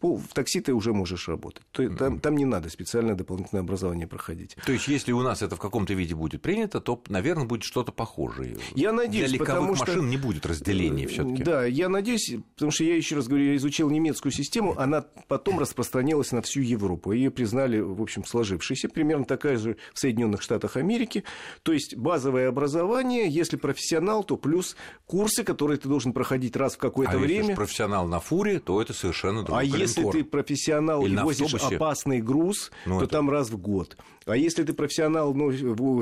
В, 0.00 0.28
такси 0.32 0.60
ты 0.60 0.72
уже 0.72 0.92
можешь 0.92 1.28
работать. 1.28 1.64
Там, 1.72 2.20
там 2.20 2.36
не 2.36 2.44
надо 2.44 2.70
специальное 2.70 3.14
дополнительное 3.14 3.62
образование 3.62 4.06
проходить. 4.06 4.56
То 4.64 4.72
есть, 4.72 4.88
если 4.88 5.12
у 5.12 5.22
нас 5.22 5.42
это 5.42 5.56
в 5.56 5.58
каком-то 5.58 5.94
виде 5.94 6.14
будет 6.14 6.42
принято, 6.42 6.80
то, 6.80 7.02
наверное, 7.08 7.46
будет 7.46 7.64
что-то 7.64 7.92
похожее. 7.92 8.58
Я 8.74 8.92
надеюсь, 8.92 9.30
Для 9.30 9.38
легковых 9.38 9.54
потому 9.56 9.74
что- 9.76 9.86
машин 9.86 10.10
не 10.10 10.16
будет 10.16 10.46
разделения 10.46 11.06
все 11.06 11.24
таки 11.24 11.42
Да, 11.42 11.64
я 11.64 11.88
надеюсь, 11.88 12.34
потому 12.54 12.70
что 12.70 12.84
я 12.84 12.96
еще 12.96 13.16
раз 13.16 13.26
говорю, 13.26 13.46
я 13.46 13.56
изучил 13.56 13.90
немецкую 13.90 14.32
систему, 14.32 14.74
она 14.78 15.04
потом 15.28 15.58
распространилась 15.58 16.32
на 16.32 16.42
всю 16.42 16.60
Европу. 16.60 17.12
Ее 17.12 17.30
признали, 17.30 17.80
в 17.80 18.02
общем, 18.02 18.24
сложившейся, 18.24 18.88
примерно 18.88 19.24
такая 19.24 19.56
же 19.56 19.76
в 19.94 19.98
Соединенных 19.98 20.42
Штатах 20.42 20.76
Америки. 20.76 21.24
То 21.62 21.72
есть 21.72 21.96
базовое 21.96 22.48
образование, 22.48 23.28
если 23.28 23.56
профессионал, 23.56 24.24
то 24.24 24.36
плюс 24.36 24.76
курсы, 25.06 25.44
которые 25.44 25.78
ты 25.78 25.88
должен 25.88 26.12
проходить 26.12 26.56
раз 26.56 26.74
в 26.74 26.78
какое-то 26.78 27.14
а 27.14 27.18
время. 27.18 27.45
Если 27.48 27.54
профессионал 27.54 28.06
на 28.08 28.20
фуре, 28.20 28.60
то 28.60 28.80
это 28.82 28.92
совершенно 28.92 29.42
другой 29.42 29.62
А 29.62 29.64
если 29.64 30.04
ты 30.10 30.24
профессионал 30.24 31.04
Или 31.04 31.14
и 31.14 31.18
возишь 31.18 31.52
автобусе. 31.54 31.76
опасный 31.76 32.20
груз, 32.20 32.70
Ну, 32.86 32.98
то 32.98 33.04
это- 33.04 33.12
там 33.12 33.30
раз 33.30 33.50
в 33.50 33.56
год. 33.58 33.96
А 34.26 34.36
если 34.36 34.64
ты 34.64 34.72
профессионал, 34.72 35.34
ну, 35.34 35.52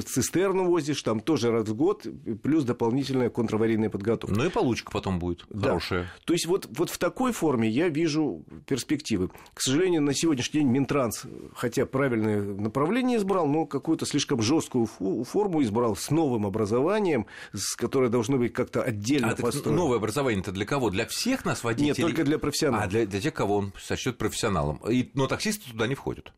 цистерну 0.01 0.65
возишь, 0.65 1.03
там 1.03 1.21
тоже 1.21 1.51
раз 1.51 1.69
в 1.69 1.75
год, 1.75 2.07
плюс 2.43 2.65
дополнительная 2.65 3.29
контраварийная 3.29 3.91
подготовка. 3.91 4.35
Ну 4.35 4.47
и 4.47 4.49
получка 4.49 4.91
потом 4.91 5.19
будет 5.19 5.45
Да. 5.51 5.69
хорошая. 5.69 6.11
То 6.25 6.33
есть 6.33 6.47
вот, 6.47 6.67
вот 6.71 6.89
в 6.91 6.97
такой 6.99 7.33
форме 7.33 7.69
я 7.69 7.89
вижу 7.89 8.45
перспективы. 8.67 9.29
К 9.53 9.61
сожалению, 9.61 10.01
на 10.03 10.15
сегодняшний 10.15 10.61
день 10.61 10.69
Минтранс, 10.71 11.25
хотя 11.55 11.85
правильное 11.85 12.41
направление 12.43 13.19
избрал, 13.19 13.47
но 13.47 13.67
какую-то 13.67 14.07
слишком 14.07 14.41
жесткую 14.41 14.87
форму 14.87 15.63
избрал 15.63 15.95
с 15.97 16.11
новым 16.11 16.47
образованием, 16.47 17.27
с 17.53 17.77
которое 17.77 18.09
должно 18.09 18.39
быть 18.39 18.53
как-то 18.53 18.83
отдельно 18.83 19.33
А 19.33 19.37
построено. 19.37 19.77
новое 19.83 19.99
образование-то 19.99 20.53
для 20.53 20.65
кого? 20.65 20.91
Для 20.91 21.07
всех 21.07 21.34
нас 21.45 21.65
водителей? 21.65 21.89
Нет, 21.89 21.97
только 21.99 22.25
для 22.25 22.39
профессионалов. 22.39 22.87
А 22.87 22.89
для, 22.89 23.07
для 23.07 23.21
тех, 23.21 23.35
кого 23.35 23.57
он 23.57 23.73
сочтет 23.81 24.19
профессионалом. 24.19 24.77
И, 24.89 25.11
но 25.15 25.27
таксисты 25.27 25.71
туда 25.71 25.87
не 25.87 25.95
входят. 25.95 26.33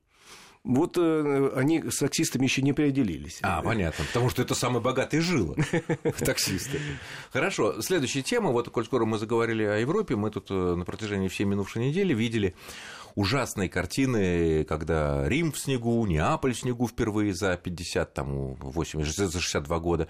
Вот 0.66 0.98
э, 0.98 1.52
они 1.54 1.90
с 1.90 1.98
таксистами 1.98 2.44
еще 2.44 2.60
не 2.60 2.72
определились. 2.72 3.38
А, 3.42 3.62
понятно. 3.62 4.04
Потому 4.04 4.30
что 4.30 4.42
это 4.42 4.56
самый 4.56 4.82
богатый 4.82 5.20
жила 5.20 5.54
таксисты. 6.18 6.80
Хорошо. 7.32 7.80
Следующая 7.82 8.22
тема. 8.22 8.50
Вот, 8.50 8.68
коль 8.70 8.84
скоро 8.84 9.04
мы 9.04 9.18
заговорили 9.18 9.62
о 9.62 9.76
Европе, 9.76 10.16
мы 10.16 10.30
тут 10.30 10.50
э, 10.50 10.54
на 10.54 10.84
протяжении 10.84 11.28
всей 11.28 11.44
минувшей 11.44 11.86
недели 11.86 12.12
видели 12.14 12.56
ужасные 13.16 13.68
картины, 13.68 14.62
когда 14.64 15.28
Рим 15.28 15.50
в 15.50 15.58
снегу, 15.58 16.04
Неаполь 16.06 16.52
в 16.52 16.58
снегу 16.58 16.86
впервые 16.86 17.34
за 17.34 17.56
50, 17.56 18.12
там, 18.14 18.54
80, 18.56 19.30
за 19.32 19.40
62 19.40 19.78
года, 19.80 20.06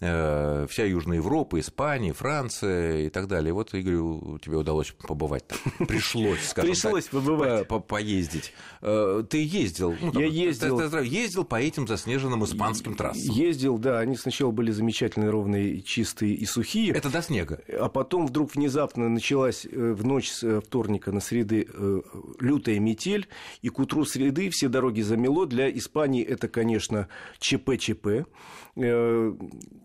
э, 0.00 0.66
вся 0.70 0.84
Южная 0.84 1.16
Европа, 1.16 1.58
Испания, 1.58 2.12
Франция 2.12 3.06
и 3.06 3.08
так 3.08 3.26
далее. 3.28 3.52
Вот, 3.54 3.74
Игорю, 3.74 4.38
тебе 4.42 4.58
удалось 4.58 4.92
побывать 5.08 5.46
там. 5.48 5.58
Пришлось, 5.88 6.46
скажем 6.48 6.70
Пришлось 6.70 7.04
так, 7.04 7.12
побывать. 7.12 7.66
по- 7.66 7.80
по- 7.80 7.86
поездить. 7.96 8.52
Э, 8.82 9.24
Ты 9.28 9.42
ездил? 9.42 9.96
Ну, 10.00 10.12
там, 10.12 10.20
Я 10.22 10.28
ездил. 10.28 10.76
тест- 10.76 10.82
тест-драйв. 10.82 11.06
Ездил 11.06 11.44
по 11.44 11.56
этим 11.60 11.88
заснеженным 11.88 12.44
испанским 12.44 12.94
трассам. 12.94 13.34
Ездил, 13.34 13.78
да, 13.78 13.98
они 14.00 14.16
сначала 14.16 14.50
были 14.50 14.70
замечательные, 14.70 15.30
ровные, 15.30 15.80
чистые 15.80 16.34
и 16.34 16.44
сухие. 16.44 16.92
Это 16.92 17.08
до 17.10 17.22
снега. 17.22 17.60
А 17.72 17.88
потом 17.88 18.26
вдруг 18.26 18.54
внезапно 18.54 19.08
началась 19.08 19.64
э, 19.64 19.92
в 19.92 20.04
ночь 20.04 20.30
с 20.30 20.60
вторника 20.60 21.10
на 21.10 21.20
среды 21.20 21.66
лютая 22.50 22.78
метель, 22.80 23.28
и 23.62 23.68
к 23.68 23.78
утру 23.78 24.04
среды 24.04 24.50
все 24.50 24.68
дороги 24.68 25.00
замело. 25.00 25.46
Для 25.46 25.70
Испании 25.70 26.24
это, 26.24 26.48
конечно, 26.48 27.08
ЧП-ЧП. 27.38 28.26
Э, 28.76 29.32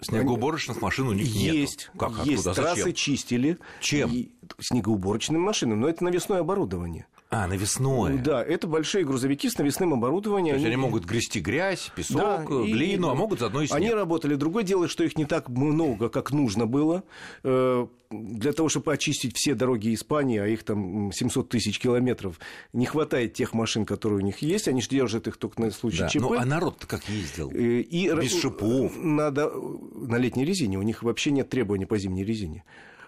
Снегоуборочных 0.01 0.81
машин 0.81 1.07
у 1.07 1.13
них. 1.13 1.27
Есть, 1.27 1.89
Как, 1.97 2.11
откуда, 2.11 2.29
есть 2.29 2.43
трассы 2.43 2.81
зачем? 2.81 2.93
чистили. 2.93 3.57
Чем? 3.79 4.09
И 4.11 4.31
снегоуборочными 4.59 5.41
машинами, 5.41 5.79
но 5.79 5.87
это 5.89 6.03
навесное 6.03 6.39
оборудование. 6.39 7.07
А, 7.43 7.47
навесное. 7.47 8.17
Да, 8.17 8.43
это 8.43 8.67
большие 8.67 9.03
грузовики 9.03 9.49
с 9.49 9.57
навесным 9.57 9.93
оборудованием. 9.93 10.55
То 10.55 10.59
есть 10.59 10.67
они 10.67 10.77
могут 10.77 11.05
грести 11.05 11.39
грязь, 11.39 11.91
песок, 11.95 12.47
Да, 12.49 12.63
и- 12.63 12.71
глину, 12.71 13.09
а 13.09 13.15
могут 13.15 13.39
заодно 13.39 13.61
и 13.61 13.67
снег. 13.67 13.77
Они 13.77 13.91
работали. 13.91 14.35
Другое 14.35 14.63
дело, 14.63 14.87
что 14.87 15.03
их 15.03 15.17
не 15.17 15.25
так 15.25 15.49
много, 15.49 16.09
как 16.09 16.31
нужно 16.31 16.65
было. 16.65 17.03
Э, 17.43 17.87
Для 18.11 18.53
того, 18.53 18.69
чтобы 18.69 18.93
очистить 18.93 19.35
все 19.35 19.55
дороги 19.55 19.93
Испании, 19.93 20.37
а 20.39 20.45
их 20.47 20.63
там 20.63 21.07
м, 21.07 21.11
700 21.11 21.49
тысяч 21.49 21.79
километров, 21.79 22.39
не 22.71 22.85
хватает 22.85 23.33
тех 23.33 23.53
машин, 23.53 23.83
которые 23.83 24.19
у 24.19 24.21
них 24.21 24.37
есть. 24.43 24.67
Они 24.67 24.79
же 24.81 24.87
держат 24.89 25.27
их 25.27 25.35
только 25.37 25.59
на 25.59 25.71
случай 25.71 25.99
Да. 26.01 26.07
ЧП. 26.09 26.21
Ну, 26.21 26.33
а 26.39 26.45
народ-то 26.45 26.85
как 26.87 27.03
ездил? 27.09 27.51
Э, 27.51 27.57
И 27.81 28.09
Без 28.15 28.39
шипов. 28.39 28.93
Надо 28.95 29.51
на 29.95 30.17
летней 30.17 30.45
резине. 30.45 30.77
У 30.77 30.83
них 30.83 31.01
вообще 31.03 31.31
нет 31.31 31.49
требований 31.49 31.85
по 31.85 31.97
зимней 31.97 32.23
резине. 32.23 32.63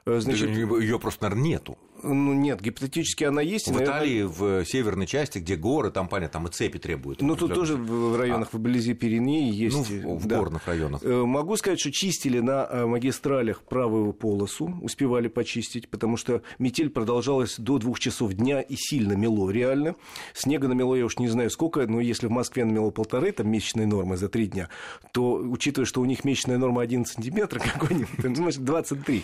Э, 0.06 0.20
Значит, 0.20 0.50
Ее 0.50 1.00
просто, 1.00 1.24
наверное, 1.26 1.44
нету. 1.48 1.78
Ну, 2.04 2.34
нет, 2.34 2.62
гипотетически 2.62 3.24
она 3.24 3.42
есть. 3.42 3.68
В 3.68 3.72
наверное... 3.72 3.98
Италии, 3.98 4.24
в 4.24 4.66
северной 4.66 5.08
части, 5.08 5.40
где 5.40 5.56
горы, 5.56 5.92
там, 5.92 6.08
понятно, 6.08 6.40
там 6.40 6.48
и 6.48 6.52
цепи 6.52 6.80
требуют. 6.80 7.22
Ну, 7.22 7.36
тут 7.36 7.54
тоже 7.54 7.76
в 7.76 8.18
районах 8.18 8.50
а. 8.54 8.58
вблизи 8.58 8.94
Пиренеи 8.94 9.54
есть. 9.54 9.76
Ну, 9.76 10.18
в, 10.18 10.24
в 10.24 10.28
да. 10.28 10.38
горных 10.38 10.68
районах. 10.68 11.04
Э, 11.04 11.24
могу 11.24 11.56
сказать, 11.58 11.80
что 11.80 11.92
чистили 11.92 12.40
на 12.40 12.68
э, 12.70 12.86
магистралях 12.86 13.62
правую 13.62 14.14
полосу, 14.14 14.74
успевали 14.82 15.28
почистить, 15.28 15.90
потому 15.90 16.18
что 16.18 16.42
метель 16.60 16.90
продолжалась 16.90 17.58
до 17.58 17.78
двух 17.78 18.00
часов 18.00 18.34
дня 18.34 18.62
и 18.62 18.76
сильно 18.76 19.14
мело 19.14 19.50
реально. 19.50 19.96
Снега 20.34 20.68
намело 20.68 20.96
я 20.96 21.06
уж 21.06 21.18
не 21.20 21.28
знаю 21.28 21.50
сколько, 21.50 21.86
но 21.88 22.00
если 22.00 22.28
в 22.28 22.32
Москве 22.32 22.66
намело 22.66 22.92
полторы, 22.92 23.32
там 23.32 23.50
месячные 23.50 23.88
нормы 23.88 24.18
за 24.18 24.30
три 24.30 24.48
дня, 24.48 24.70
то, 25.14 25.34
учитывая, 25.36 25.86
что 25.86 26.02
у 26.02 26.06
них 26.06 26.24
месячная 26.24 26.58
норма 26.58 26.82
1 26.82 27.06
сантиметр 27.06 27.60
какой-нибудь, 27.74 28.38
значит, 28.38 28.64
23. 28.64 29.24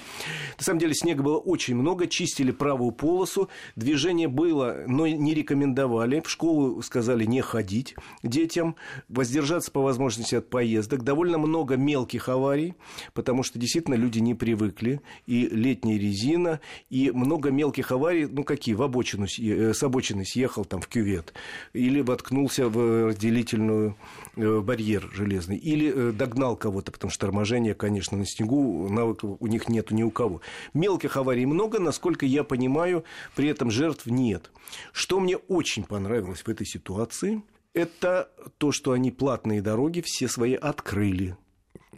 На 0.58 0.64
самом 0.64 0.80
деле 0.80 0.94
снега 0.94 1.24
было 1.24 1.38
очень 1.38 1.76
много, 1.76 2.08
чистили 2.08 2.52
правую 2.64 2.94
полосу, 2.94 3.50
движение 3.76 4.30
было, 4.30 4.86
но 4.88 5.06
не 5.06 5.34
рекомендовали, 5.34 6.22
в 6.22 6.30
школу 6.30 6.82
сказали 6.82 7.26
не 7.26 7.42
ходить 7.42 7.94
детям, 8.24 8.78
воздержаться 9.10 9.70
по 9.70 9.82
возможности 9.82 10.36
от 10.36 10.50
поездок, 10.50 11.04
довольно 11.04 11.38
много 11.38 11.76
мелких 11.76 12.30
аварий, 12.30 12.76
потому 13.14 13.44
что 13.44 13.60
действительно 13.60 13.96
люди 13.96 14.20
не 14.20 14.34
привыкли, 14.34 15.02
и 15.26 15.46
летняя 15.48 15.98
резина, 15.98 16.62
и 16.90 17.12
много 17.12 17.52
мелких 17.52 17.92
аварий, 17.92 18.28
ну 18.28 18.46
какие, 18.46 18.76
в 18.76 18.82
обочину, 18.82 19.26
э, 19.26 19.74
с 19.74 19.84
обочины 19.84 20.24
съехал 20.24 20.64
там 20.64 20.80
в 20.80 20.88
кювет, 20.88 21.34
или 21.74 22.00
воткнулся 22.00 22.70
в 22.70 23.08
разделительную 23.08 23.98
э, 24.38 24.62
барьер 24.62 25.10
железный, 25.14 25.58
или 25.58 25.92
э, 25.94 26.12
догнал 26.14 26.56
кого-то, 26.56 26.94
потому 26.94 27.12
что 27.12 27.26
торможение, 27.26 27.74
конечно, 27.74 28.18
на 28.18 28.26
снегу 28.26 28.88
навыков 28.88 29.36
у 29.42 29.48
них 29.48 29.68
нету 29.68 29.94
ни 29.94 30.04
у 30.04 30.12
кого. 30.12 30.40
Мелких 30.74 31.18
аварий 31.18 31.46
много, 31.46 31.80
насколько 31.80 32.26
я 32.26 32.46
понимаю, 32.54 33.04
при 33.36 33.48
этом 33.48 33.72
жертв 33.72 34.06
нет. 34.06 34.52
Что 34.92 35.20
мне 35.20 35.38
очень 35.38 35.84
понравилось 35.84 36.42
в 36.42 36.50
этой 36.50 36.68
ситуации, 36.68 37.42
это 37.74 38.30
то, 38.60 38.72
что 38.72 38.92
они 38.92 39.10
платные 39.10 39.60
дороги 39.60 40.04
все 40.06 40.28
свои 40.28 40.54
открыли. 40.54 41.36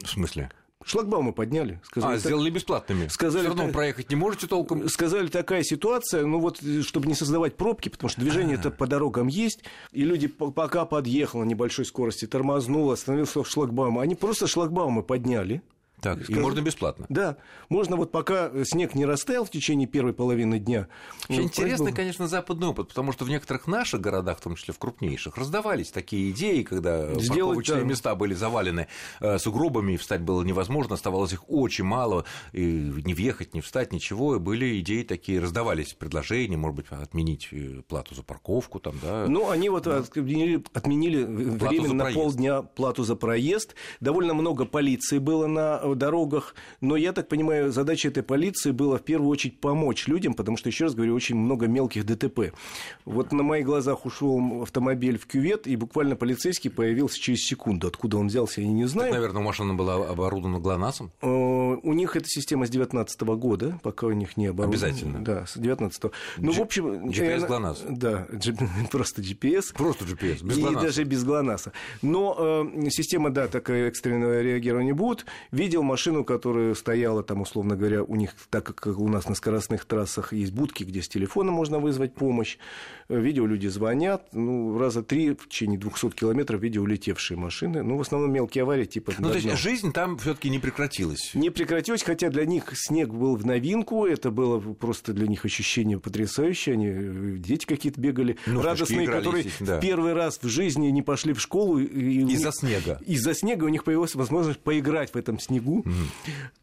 В 0.02 0.08
смысле? 0.08 0.50
Шлагбаумы 0.86 1.34
подняли. 1.34 1.82
Сказали, 1.84 2.16
а, 2.16 2.18
сделали 2.18 2.50
бесплатными. 2.50 3.08
Сказали, 3.08 3.48
Все 3.48 3.56
равно 3.56 3.74
проехать 3.74 4.10
не 4.10 4.16
можете 4.16 4.48
толком. 4.48 4.88
Сказали, 4.88 5.28
такая 5.28 5.64
ситуация, 5.64 6.26
ну 6.26 6.40
вот, 6.40 6.62
чтобы 6.84 7.08
не 7.08 7.16
создавать 7.16 7.58
пробки, 7.58 7.90
потому 7.90 8.10
что 8.10 8.22
движение-то 8.22 8.72
по 8.72 8.88
дорогам 8.88 9.28
есть, 9.28 9.64
и 9.92 10.04
люди 10.04 10.28
пока 10.28 10.86
подъехал 10.86 11.42
на 11.42 11.46
небольшой 11.46 11.86
скорости, 11.86 12.28
тормознул, 12.28 12.92
остановился 12.92 13.44
в 13.44 13.50
шлагбаум, 13.50 14.00
они 14.00 14.16
просто 14.16 14.48
шлагбаумы 14.48 15.04
подняли, 15.04 15.64
так, 16.06 16.24
Скажу, 16.24 16.40
и 16.40 16.44
можно 16.44 16.62
бесплатно. 16.62 17.06
Да, 17.10 17.38
можно 17.68 17.96
вот 17.96 18.12
пока 18.12 18.52
снег 18.64 18.94
не 18.94 19.06
растаял 19.06 19.44
в 19.44 19.50
течение 19.50 19.88
первой 19.88 20.14
половины 20.14 20.60
дня. 20.60 20.88
Очень 21.28 21.42
ну, 21.42 21.48
интересный, 21.48 21.92
был... 21.92 21.96
конечно, 21.96 22.28
западный 22.28 22.68
опыт, 22.68 22.90
потому 22.90 23.12
что 23.12 23.26
в 23.26 23.30
некоторых 23.30 23.66
наших 23.66 24.02
городах, 24.02 24.38
в 24.38 24.42
том 24.42 24.56
числе 24.56 24.74
в 24.74 24.78
крупнейших, 24.78 25.36
раздавались 25.36 25.90
такие 25.90 26.30
идеи, 26.30 26.62
когда 26.62 27.08
Сделать, 27.16 27.30
парковочные 27.30 27.82
да. 27.82 27.88
места 27.88 28.16
были 28.16 28.36
завалены 28.36 28.88
э, 29.20 29.40
сугробами, 29.40 29.94
и 29.94 29.98
встать 29.98 30.22
было 30.22 30.44
невозможно, 30.44 30.94
оставалось 30.94 31.34
их 31.34 31.50
очень 31.50 31.86
мало, 31.86 32.26
и 32.54 32.92
не 33.04 33.16
въехать, 33.16 33.56
не 33.56 33.62
встать, 33.62 33.92
ничего, 33.92 34.36
и 34.36 34.40
были 34.40 34.80
идеи 34.82 35.02
такие, 35.02 35.40
раздавались 35.40 35.94
предложения, 35.94 36.58
может 36.58 36.76
быть, 36.76 36.86
отменить 36.92 37.48
э, 37.52 37.82
плату 37.88 38.14
за 38.14 38.22
парковку 38.22 38.80
там, 38.80 38.94
да. 39.02 39.26
Ну, 39.28 39.50
они 39.50 39.70
вот 39.70 39.86
да. 39.86 39.98
отменили, 39.98 40.64
отменили 40.74 41.24
временно 41.24 41.94
на 42.06 42.12
полдня 42.12 42.62
плату 42.62 43.04
за 43.04 43.16
проезд, 43.16 43.74
довольно 44.00 44.36
много 44.36 44.66
полиции 44.66 45.18
было 45.18 45.48
на 45.48 45.95
дорогах. 45.96 46.56
Но 46.82 46.96
я 46.96 47.12
так 47.14 47.28
понимаю, 47.28 47.72
задача 47.72 48.10
этой 48.10 48.24
полиции 48.24 48.72
была 48.72 48.98
в 48.98 49.04
первую 49.04 49.30
очередь 49.30 49.60
помочь 49.60 50.08
людям, 50.08 50.34
потому 50.34 50.58
что, 50.58 50.70
еще 50.70 50.86
раз 50.86 50.96
говорю, 50.96 51.16
очень 51.16 51.36
много 51.36 51.68
мелких 51.68 52.06
ДТП. 52.06 52.54
Вот 53.06 53.32
на 53.32 53.44
моих 53.44 53.66
глазах 53.66 54.06
ушел 54.06 54.64
автомобиль 54.64 55.18
в 55.18 55.26
кювет, 55.28 55.68
и 55.68 55.76
буквально 55.76 56.16
полицейский 56.16 56.70
появился 56.70 57.20
через 57.20 57.40
секунду. 57.46 57.88
Откуда 57.88 58.18
он 58.18 58.28
взялся, 58.28 58.62
я 58.62 58.68
не 58.68 58.86
знаю. 58.86 59.12
Так, 59.12 59.20
наверное, 59.20 59.44
машина 59.44 59.74
была 59.74 59.96
оборудована 59.96 60.60
ГЛОНАССом? 60.60 61.12
Э, 61.22 61.28
у 61.28 61.94
них 61.94 62.16
эта 62.16 62.28
система 62.28 62.66
с 62.66 62.70
2019 62.70 63.22
года, 63.22 63.80
пока 63.84 64.08
у 64.08 64.12
них 64.12 64.38
не 64.38 64.48
оборудована. 64.48 64.88
Обязательно. 64.88 65.24
Да, 65.24 65.46
с 65.46 65.54
2019 65.54 66.04
-го. 66.04 66.12
Ну, 66.38 66.52
G- 66.52 66.58
в 66.58 66.62
общем... 66.62 67.10
GPS 67.10 67.48
ГЛОНАСС. 67.48 67.84
Да, 67.90 68.28
просто 68.92 69.22
GPS. 69.22 69.74
Просто 69.74 70.06
GPS, 70.06 70.44
без. 70.44 70.58
И 70.58 70.76
даже 70.76 71.04
без 71.04 71.24
ГЛОНАССа. 71.24 71.72
Но 72.02 72.36
э, 72.38 72.90
система, 72.90 73.30
да, 73.30 73.48
такая 73.48 73.88
экстренного 73.88 74.42
реагирования 74.42 74.94
будет. 74.94 75.26
Видел 75.76 75.84
машину, 75.84 76.24
которая 76.24 76.74
стояла 76.74 77.22
там, 77.22 77.42
условно 77.42 77.76
говоря, 77.76 78.02
у 78.02 78.16
них, 78.16 78.34
так 78.50 78.64
как 78.64 78.98
у 78.98 79.10
нас 79.10 79.28
на 79.28 79.36
скоростных 79.36 79.84
трассах 79.84 80.32
есть 80.32 80.54
будки, 80.54 80.86
где 80.86 81.02
с 81.02 81.10
телефона 81.10 81.52
можно 81.52 81.80
вызвать 81.80 82.16
помощь. 82.16 82.58
Э, 83.10 83.20
видео 83.20 83.46
люди 83.46 83.68
звонят, 83.68 84.30
ну, 84.32 84.80
раза 84.80 85.04
три 85.04 85.32
в 85.32 85.50
течение 85.50 85.78
200 85.78 86.12
километров 86.12 86.62
видео 86.62 86.84
улетевшие 86.84 87.38
машины. 87.38 87.84
Ну, 87.84 87.98
в 87.98 88.02
основном 88.02 88.32
мелкие 88.32 88.62
аварии, 88.62 88.86
типа... 88.86 89.12
Ну, 89.20 89.32
то 89.32 89.38
есть 89.38 89.58
жизнь 89.58 89.92
там 89.92 90.18
все 90.18 90.34
таки 90.34 90.50
не 90.50 90.60
прекратилась? 90.60 91.32
Не 91.34 91.50
прекратилась, 91.50 92.04
хотя 92.04 92.30
для 92.30 92.46
них 92.46 92.72
снег 92.74 93.10
был 93.10 93.36
в 93.36 93.46
новинку, 93.46 94.06
это 94.06 94.32
было 94.32 94.62
просто 94.62 95.12
для 95.12 95.28
них 95.28 95.44
ощущение 95.44 96.00
потрясающее. 96.00 96.72
Они, 96.72 96.88
э, 96.88 97.36
дети 97.38 97.66
какие-то 97.66 98.00
бегали, 98.00 98.38
ну, 98.46 98.62
радостные, 98.62 99.08
которые 99.08 99.48
да. 99.60 99.78
в 99.78 99.82
первый 99.82 100.14
раз 100.14 100.40
в 100.42 100.48
жизни 100.48 100.88
не 100.88 101.02
пошли 101.02 101.34
в 101.34 101.42
школу. 101.42 101.80
Из-за 101.80 102.54
снега. 102.54 102.98
Из-за 103.06 103.34
снега 103.34 103.66
у 103.66 103.70
них 103.70 103.84
появилась 103.84 104.16
возможность 104.16 104.62
поиграть 104.62 105.12
в 105.12 105.18
этом 105.18 105.38
снегу. 105.38 105.65
Mm. 105.66 105.94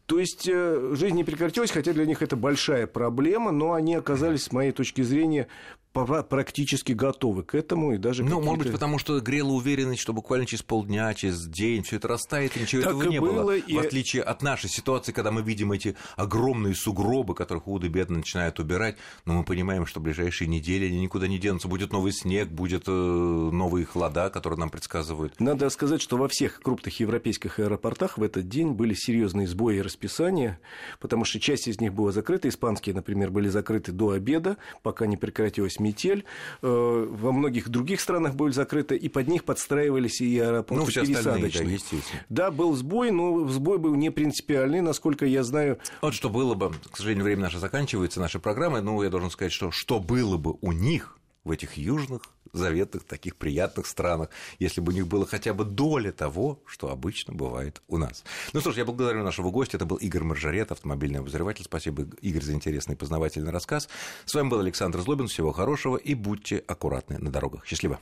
То 0.05 0.19
есть 0.19 0.47
э, 0.47 0.93
жизнь 0.95 1.15
не 1.15 1.23
прекратилась, 1.23 1.71
хотя 1.71 1.93
для 1.93 2.05
них 2.05 2.21
это 2.21 2.35
большая 2.35 2.87
проблема, 2.87 3.51
но 3.51 3.73
они 3.73 3.95
оказались, 3.95 4.43
с 4.43 4.51
моей 4.51 4.71
точки 4.71 5.01
зрения, 5.01 5.47
практически 5.93 6.91
готовы 6.91 7.43
к 7.43 7.53
этому 7.53 7.93
и 7.93 7.97
даже 7.97 8.23
ну 8.23 8.41
может 8.41 8.63
быть 8.63 8.73
потому 8.73 8.97
что 8.97 9.19
грела 9.19 9.51
уверенность 9.51 10.01
что 10.01 10.11
буквально 10.11 10.47
через 10.47 10.63
полдня 10.63 11.13
через 11.13 11.45
день 11.45 11.83
все 11.83 11.97
это 11.97 12.07
растает 12.07 12.57
и 12.57 12.61
ничего 12.61 12.81
так 12.81 12.91
этого 12.93 13.03
и 13.03 13.09
не 13.09 13.21
было, 13.21 13.43
было 13.43 13.55
и... 13.55 13.75
в 13.75 13.79
отличие 13.79 14.23
от 14.23 14.41
нашей 14.41 14.69
ситуации 14.69 15.11
когда 15.11 15.31
мы 15.31 15.43
видим 15.43 15.71
эти 15.71 15.95
огромные 16.15 16.73
сугробы 16.73 17.35
которых 17.35 17.65
худо 17.65 17.87
бедно 17.89 18.17
начинают 18.17 18.59
убирать 18.59 18.97
но 19.25 19.33
мы 19.33 19.43
понимаем 19.43 19.85
что 19.85 19.99
в 19.99 20.03
ближайшие 20.03 20.47
недели 20.47 20.87
они 20.87 20.99
никуда 20.99 21.27
не 21.27 21.37
денутся. 21.37 21.67
Будет 21.67 21.93
новый 21.93 22.11
снег 22.11 22.49
будет 22.49 22.83
э, 22.87 22.91
новые 22.91 23.85
холода 23.85 24.29
которые 24.29 24.59
нам 24.59 24.69
предсказывают. 24.69 25.39
Надо 25.39 25.69
сказать 25.69 26.01
что 26.01 26.17
во 26.17 26.27
всех 26.27 26.59
крупных 26.61 26.99
европейских 26.99 27.59
аэропортах 27.59 28.17
в 28.17 28.23
этот 28.23 28.49
день 28.49 28.71
были 28.71 28.95
серьезные 28.95 29.47
сбои 29.47 29.77
расписания 29.77 30.59
потому 30.99 31.23
что 31.23 31.39
часть 31.39 31.67
из 31.67 31.79
них 31.79 31.93
была 31.93 32.11
закрыта. 32.11 32.49
Испанские 32.49 32.95
например 32.95 33.29
были 33.29 33.47
закрыты 33.47 33.91
до 33.91 34.11
обеда 34.11 34.57
пока 34.81 35.05
не 35.05 35.17
прекратилась 35.17 35.79
метель. 35.83 36.25
Э, 36.61 37.07
во 37.09 37.31
многих 37.31 37.69
других 37.69 38.01
странах 38.01 38.35
были 38.35 38.51
закрыты, 38.51 38.95
и 38.95 39.09
под 39.09 39.27
них 39.27 39.43
подстраивались 39.43 40.21
и 40.21 40.39
аэропорты 40.39 40.83
ну, 40.83 40.89
все 40.89 41.01
пересадочные. 41.05 41.65
Да, 41.65 41.71
естественно. 41.71 42.21
да, 42.29 42.51
был 42.51 42.75
сбой, 42.75 43.11
но 43.11 43.47
сбой 43.47 43.77
был 43.77 43.95
не 43.95 44.09
принципиальный, 44.09 44.81
насколько 44.81 45.25
я 45.25 45.43
знаю. 45.43 45.77
Вот 46.01 46.13
что 46.13 46.29
было 46.29 46.55
бы, 46.55 46.71
к 46.91 46.97
сожалению, 46.97 47.25
время 47.25 47.43
наше 47.43 47.59
заканчивается, 47.59 48.19
нашей 48.19 48.41
программы, 48.41 48.81
но 48.81 49.03
я 49.03 49.09
должен 49.09 49.29
сказать, 49.29 49.51
что 49.51 49.71
что 49.71 49.99
было 49.99 50.37
бы 50.37 50.55
у 50.61 50.71
них 50.71 51.17
в 51.43 51.51
этих 51.51 51.77
южных 51.77 52.21
заветных, 52.53 53.03
таких 53.03 53.35
приятных 53.35 53.87
странах, 53.87 54.29
если 54.59 54.81
бы 54.81 54.91
у 54.91 54.95
них 54.95 55.07
было 55.07 55.25
хотя 55.25 55.53
бы 55.53 55.65
доля 55.65 56.11
того, 56.11 56.61
что 56.65 56.89
обычно 56.89 57.33
бывает 57.33 57.81
у 57.87 57.97
нас. 57.97 58.23
Ну 58.53 58.61
что 58.61 58.71
ж, 58.71 58.77
я 58.77 58.85
благодарю 58.85 59.23
нашего 59.23 59.49
гостя. 59.49 59.77
Это 59.77 59.85
был 59.85 59.97
Игорь 59.97 60.23
Маржарет, 60.23 60.71
автомобильный 60.71 61.19
обозреватель. 61.19 61.65
Спасибо, 61.65 62.05
Игорь, 62.21 62.43
за 62.43 62.53
интересный 62.53 62.95
и 62.95 62.97
познавательный 62.97 63.51
рассказ. 63.51 63.89
С 64.25 64.33
вами 64.33 64.49
был 64.49 64.59
Александр 64.59 65.01
Злобин. 65.01 65.27
Всего 65.27 65.51
хорошего 65.51 65.97
и 65.97 66.13
будьте 66.13 66.63
аккуратны 66.67 67.17
на 67.17 67.31
дорогах. 67.31 67.65
Счастливо. 67.65 67.99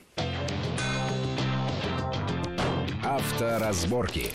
Авторазборки. 3.02 4.30